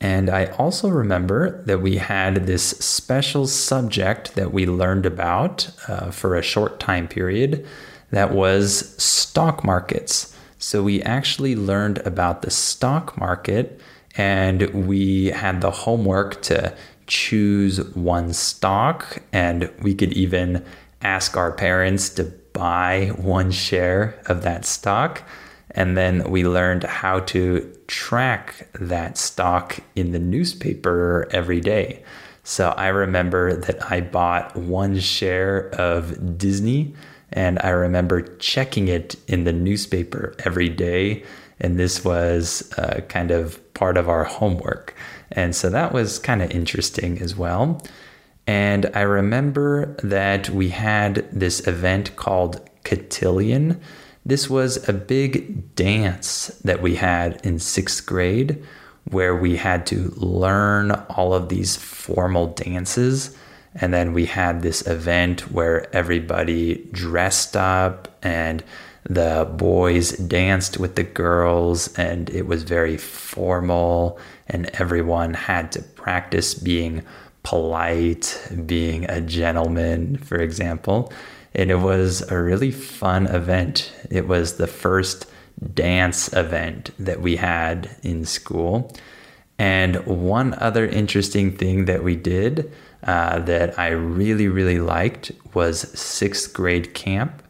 And 0.00 0.30
I 0.30 0.46
also 0.46 0.88
remember 0.88 1.62
that 1.64 1.80
we 1.80 1.96
had 1.96 2.46
this 2.46 2.70
special 2.70 3.46
subject 3.46 4.34
that 4.36 4.52
we 4.52 4.64
learned 4.66 5.06
about 5.06 5.70
uh, 5.88 6.10
for 6.10 6.36
a 6.36 6.42
short 6.42 6.78
time 6.78 7.08
period 7.08 7.66
that 8.10 8.32
was 8.32 8.94
stock 9.02 9.64
markets. 9.64 10.36
So 10.58 10.82
we 10.82 11.02
actually 11.02 11.56
learned 11.56 11.98
about 11.98 12.42
the 12.42 12.50
stock 12.50 13.18
market 13.18 13.80
and 14.18 14.62
we 14.86 15.26
had 15.26 15.60
the 15.60 15.70
homework 15.70 16.42
to 16.42 16.74
choose 17.06 17.82
one 17.94 18.34
stock 18.34 19.22
and 19.32 19.72
we 19.80 19.94
could 19.94 20.12
even 20.12 20.64
ask 21.00 21.36
our 21.36 21.52
parents 21.52 22.10
to 22.10 22.24
buy 22.52 23.12
one 23.16 23.52
share 23.52 24.20
of 24.26 24.42
that 24.42 24.66
stock. 24.66 25.22
And 25.70 25.96
then 25.96 26.28
we 26.30 26.44
learned 26.44 26.82
how 26.82 27.20
to 27.20 27.60
track 27.86 28.68
that 28.74 29.16
stock 29.16 29.78
in 29.94 30.10
the 30.10 30.18
newspaper 30.18 31.28
every 31.30 31.60
day. 31.60 32.02
So 32.42 32.70
i 32.78 32.88
remember 32.88 33.54
that 33.56 33.92
i 33.92 34.00
bought 34.00 34.56
one 34.56 34.98
share 35.00 35.68
of 35.74 36.38
disney 36.38 36.94
and 37.30 37.58
i 37.62 37.68
remember 37.68 38.22
checking 38.38 38.88
it 38.88 39.16
in 39.26 39.44
the 39.44 39.52
newspaper 39.52 40.34
every 40.46 40.70
day 40.70 41.24
and 41.60 41.78
this 41.78 42.04
was 42.04 42.72
uh, 42.78 43.00
kind 43.08 43.30
of 43.30 43.62
part 43.74 43.96
of 43.96 44.08
our 44.08 44.24
homework. 44.24 44.94
And 45.32 45.54
so 45.54 45.70
that 45.70 45.92
was 45.92 46.18
kind 46.18 46.42
of 46.42 46.50
interesting 46.50 47.20
as 47.20 47.36
well. 47.36 47.82
And 48.46 48.90
I 48.94 49.02
remember 49.02 49.94
that 50.02 50.48
we 50.48 50.70
had 50.70 51.28
this 51.30 51.66
event 51.66 52.16
called 52.16 52.66
Cotillion. 52.84 53.80
This 54.24 54.48
was 54.48 54.88
a 54.88 54.92
big 54.92 55.74
dance 55.74 56.46
that 56.64 56.80
we 56.80 56.96
had 56.96 57.44
in 57.44 57.58
sixth 57.58 58.06
grade 58.06 58.64
where 59.10 59.36
we 59.36 59.56
had 59.56 59.86
to 59.86 60.12
learn 60.16 60.92
all 60.92 61.34
of 61.34 61.48
these 61.48 61.76
formal 61.76 62.48
dances. 62.48 63.36
And 63.74 63.92
then 63.92 64.12
we 64.12 64.26
had 64.26 64.62
this 64.62 64.86
event 64.86 65.52
where 65.52 65.94
everybody 65.94 66.88
dressed 66.92 67.56
up 67.56 68.18
and 68.22 68.64
the 69.04 69.48
boys 69.56 70.12
danced 70.12 70.78
with 70.78 70.96
the 70.96 71.02
girls 71.02 71.92
and 71.96 72.30
it 72.30 72.46
was 72.46 72.62
very 72.62 72.96
formal 72.96 74.18
and 74.48 74.66
everyone 74.74 75.34
had 75.34 75.72
to 75.72 75.82
practice 75.82 76.54
being 76.54 77.04
polite 77.42 78.40
being 78.66 79.04
a 79.08 79.20
gentleman 79.20 80.16
for 80.18 80.36
example. 80.36 81.12
And 81.54 81.70
it 81.70 81.76
was 81.76 82.30
a 82.30 82.40
really 82.40 82.70
fun 82.70 83.26
event. 83.26 83.92
It 84.10 84.28
was 84.28 84.56
the 84.56 84.66
first 84.66 85.26
dance 85.74 86.32
event 86.34 86.90
that 86.98 87.20
we 87.20 87.36
had 87.36 87.90
in 88.02 88.24
school. 88.26 88.94
And 89.58 89.96
one 90.06 90.54
other 90.54 90.86
interesting 90.86 91.56
thing 91.56 91.86
that 91.86 92.04
we 92.04 92.14
did 92.14 92.70
uh, 93.04 93.38
that 93.38 93.78
i 93.78 93.88
really 93.88 94.48
really 94.48 94.80
liked 94.80 95.30
was 95.54 95.80
sixth 95.98 96.52
grade 96.52 96.94
camp 96.94 97.42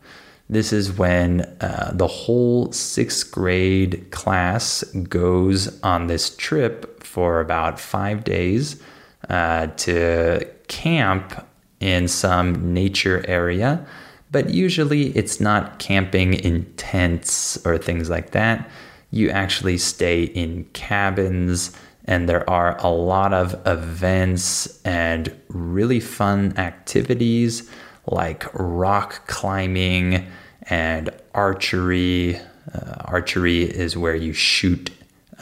this 0.51 0.73
is 0.73 0.93
when 0.93 1.43
uh, 1.61 1.91
the 1.95 2.07
whole 2.07 2.73
sixth 2.73 3.31
grade 3.31 4.11
class 4.11 4.83
goes 5.09 5.81
on 5.83 6.07
this 6.07 6.35
trip 6.37 7.03
for 7.05 7.41
about 7.41 7.79
five 7.79 8.25
days 8.25 8.83
uh, 9.29 9.67
to 9.67 10.47
camp 10.69 11.47
in 11.81 12.09
some 12.09 12.73
nature 12.73 13.25
area. 13.29 13.87
But 14.31 14.51
usually 14.51 15.17
it's 15.17 15.41
not 15.41 15.79
camping 15.79 16.35
in 16.35 16.65
tents 16.77 17.65
or 17.67 17.79
things 17.79 18.11
like 18.11 18.31
that. 18.31 18.69
You 19.11 19.31
actually 19.31 19.79
stay 19.79 20.25
in 20.25 20.65
cabins, 20.75 21.73
and 22.05 22.29
there 22.29 22.49
are 22.49 22.77
a 22.79 22.91
lot 22.91 23.33
of 23.33 23.55
events 23.67 24.81
and 24.83 25.35
really 25.49 26.01
fun 26.01 26.57
activities 26.59 27.71
like 28.11 28.45
rock 28.55 29.27
climbing 29.27 30.27
and 30.63 31.11
archery. 31.35 32.37
Uh, 32.75 32.95
archery 33.05 33.63
is 33.63 33.97
where 33.97 34.17
you 34.17 34.33
shoot 34.33 34.91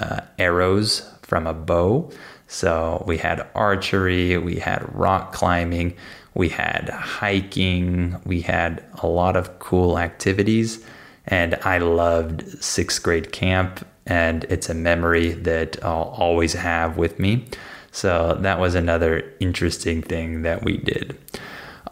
uh, 0.01 0.21
arrows 0.39 1.09
from 1.23 1.47
a 1.47 1.55
bow. 1.55 2.11
So 2.49 3.03
we 3.07 3.19
had 3.19 3.47
archery, 3.55 4.39
we 4.39 4.57
had 4.57 4.95
rock 4.95 5.33
climbing, 5.33 5.97
we 6.35 6.49
had 6.49 6.89
hiking, 6.91 8.21
we 8.25 8.43
had 8.43 8.85
a 9.03 9.07
lot 9.07 9.37
of 9.37 9.59
cool 9.59 9.99
activities. 9.99 10.85
And 11.27 11.57
I 11.65 11.79
loved 11.79 12.63
sixth 12.63 13.03
grade 13.03 13.33
camp, 13.33 13.85
and 14.07 14.45
it's 14.45 14.69
a 14.69 14.75
memory 14.75 15.33
that 15.33 15.83
I'll 15.85 16.15
always 16.17 16.53
have 16.53 16.97
with 16.97 17.19
me. 17.19 17.49
So 17.91 18.37
that 18.41 18.61
was 18.61 18.77
another 18.77 19.25
interesting 19.41 20.03
thing 20.03 20.43
that 20.43 20.63
we 20.63 20.77
did. 20.77 21.19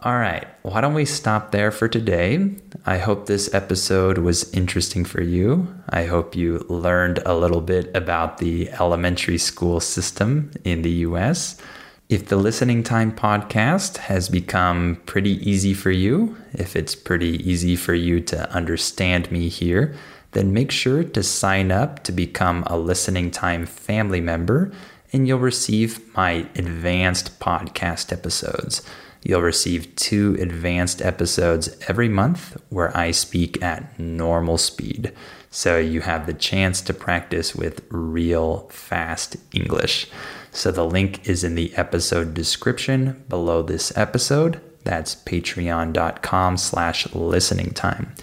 All 0.05 0.19
right, 0.19 0.45
why 0.61 0.81
don't 0.81 0.93
we 0.93 1.05
stop 1.05 1.49
there 1.49 1.71
for 1.71 1.87
today? 1.87 2.51
I 2.85 2.99
hope 2.99 3.25
this 3.25 3.51
episode 3.55 4.19
was 4.19 4.53
interesting 4.53 5.03
for 5.03 5.23
you. 5.23 5.67
I 5.89 6.05
hope 6.05 6.35
you 6.35 6.63
learned 6.69 7.23
a 7.25 7.33
little 7.33 7.59
bit 7.59 7.89
about 7.95 8.37
the 8.37 8.69
elementary 8.69 9.39
school 9.39 9.79
system 9.79 10.51
in 10.63 10.83
the 10.83 10.91
US. 11.07 11.59
If 12.07 12.27
the 12.27 12.35
Listening 12.35 12.83
Time 12.83 13.15
podcast 13.15 13.97
has 13.97 14.29
become 14.29 15.01
pretty 15.07 15.41
easy 15.49 15.73
for 15.73 15.89
you, 15.89 16.37
if 16.53 16.75
it's 16.75 16.93
pretty 16.93 17.41
easy 17.49 17.75
for 17.75 17.95
you 17.95 18.21
to 18.29 18.47
understand 18.51 19.31
me 19.31 19.49
here, 19.49 19.95
then 20.33 20.53
make 20.53 20.69
sure 20.69 21.03
to 21.03 21.23
sign 21.23 21.71
up 21.71 22.03
to 22.03 22.11
become 22.11 22.63
a 22.67 22.77
Listening 22.77 23.31
Time 23.31 23.65
family 23.65 24.21
member 24.21 24.71
and 25.11 25.27
you'll 25.27 25.39
receive 25.39 26.15
my 26.15 26.47
advanced 26.55 27.39
podcast 27.39 28.13
episodes. 28.13 28.83
You'll 29.25 29.41
receive 29.41 29.95
two 29.95 30.37
advanced 30.39 31.01
episodes 31.01 31.75
every 31.87 32.07
month 32.07 32.61
where 32.69 32.95
I 32.95 33.09
speak 33.09 33.61
at 33.63 33.99
normal 33.99 34.59
speed. 34.59 35.11
So 35.49 35.79
you 35.79 36.01
have 36.01 36.27
the 36.27 36.33
chance 36.33 36.79
to 36.81 36.93
practice 36.93 37.55
with 37.55 37.83
real 37.89 38.69
fast 38.69 39.37
English. 39.51 40.07
So 40.51 40.69
the 40.69 40.85
link 40.85 41.27
is 41.27 41.43
in 41.43 41.55
the 41.55 41.75
episode 41.75 42.35
description 42.35 43.23
below 43.27 43.63
this 43.63 43.91
episode. 43.97 44.61
That's 44.83 45.15
patreon.com 45.15 46.57
slash 46.57 47.11
listening 47.15 47.71
time. 47.71 48.13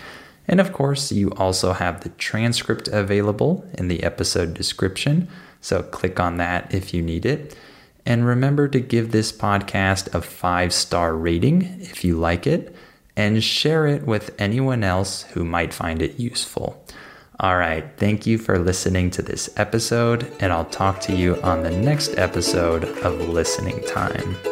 And 0.47 0.61
of 0.61 0.73
course, 0.73 1.11
you 1.11 1.33
also 1.33 1.73
have 1.73 2.03
the 2.03 2.11
transcript 2.11 2.87
available 2.87 3.69
in 3.75 3.88
the 3.88 4.05
episode 4.05 4.55
description. 4.55 5.29
So 5.61 5.83
click 5.83 6.21
on 6.21 6.37
that 6.37 6.73
if 6.73 6.95
you 6.95 7.03
need 7.03 7.27
it. 7.27 7.57
And 8.05 8.27
remember 8.27 8.69
to 8.69 8.81
give 8.81 9.12
this 9.12 9.33
podcast 9.33 10.12
a 10.15 10.21
five 10.21 10.73
star 10.73 11.15
rating 11.15 11.81
if 11.81 12.05
you 12.05 12.17
like 12.17 12.47
it, 12.47 12.75
and 13.17 13.43
share 13.45 13.87
it 13.87 14.07
with 14.07 14.35
anyone 14.38 14.83
else 14.83 15.23
who 15.33 15.45
might 15.45 15.75
find 15.75 16.03
it 16.03 16.19
useful. 16.19 16.85
All 17.41 17.57
right, 17.57 17.85
thank 17.97 18.27
you 18.27 18.38
for 18.38 18.59
listening 18.59 19.11
to 19.12 19.23
this 19.23 19.51
episode, 19.57 20.31
and 20.41 20.53
I'll 20.53 20.65
talk 20.67 21.01
to 21.03 21.17
you 21.17 21.41
on 21.43 21.62
the 21.62 21.71
next 21.71 22.17
episode 22.17 22.85
of 22.85 23.29
Listening 23.29 23.83
Time. 23.87 24.52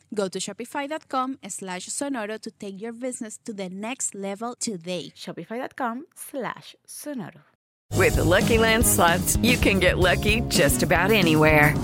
Go 0.13 0.27
to 0.27 0.39
shopify.com 0.39 1.37
slash 1.47 1.87
sonoro 1.89 2.39
to 2.41 2.51
take 2.51 2.81
your 2.81 2.93
business 2.93 3.37
to 3.45 3.53
the 3.53 3.69
next 3.69 4.13
level 4.13 4.55
today. 4.55 5.13
Shopify.com 5.15 6.05
slash 6.15 6.75
sonoro. 6.87 7.43
With 7.95 8.15
the 8.15 8.23
Lucky 8.23 8.57
Land 8.57 8.85
slots, 8.85 9.37
you 9.37 9.57
can 9.57 9.79
get 9.79 9.97
lucky 9.97 10.41
just 10.47 10.81
about 10.81 11.11
anywhere. 11.11 11.77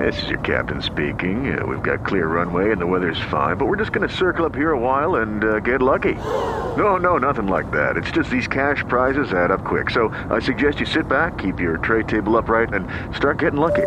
This 0.00 0.20
is 0.22 0.28
your 0.28 0.40
captain 0.40 0.82
speaking. 0.82 1.56
Uh, 1.56 1.64
we've 1.64 1.82
got 1.82 2.04
clear 2.04 2.26
runway 2.26 2.72
and 2.72 2.80
the 2.80 2.86
weather's 2.86 3.20
fine, 3.30 3.56
but 3.56 3.66
we're 3.66 3.76
just 3.76 3.92
going 3.92 4.06
to 4.06 4.14
circle 4.14 4.44
up 4.44 4.54
here 4.54 4.72
a 4.72 4.78
while 4.78 5.16
and 5.16 5.44
uh, 5.44 5.60
get 5.60 5.82
lucky. 5.82 6.14
No, 6.76 6.98
no, 6.98 7.16
nothing 7.16 7.46
like 7.46 7.70
that. 7.70 7.96
It's 7.96 8.10
just 8.10 8.28
these 8.28 8.46
cash 8.46 8.84
prizes 8.86 9.32
add 9.32 9.50
up 9.50 9.64
quick. 9.64 9.88
So 9.88 10.08
I 10.28 10.40
suggest 10.40 10.78
you 10.78 10.84
sit 10.84 11.08
back, 11.08 11.38
keep 11.38 11.58
your 11.58 11.78
tray 11.78 12.02
table 12.02 12.36
upright, 12.36 12.74
and 12.74 12.86
start 13.16 13.38
getting 13.38 13.58
lucky. 13.58 13.86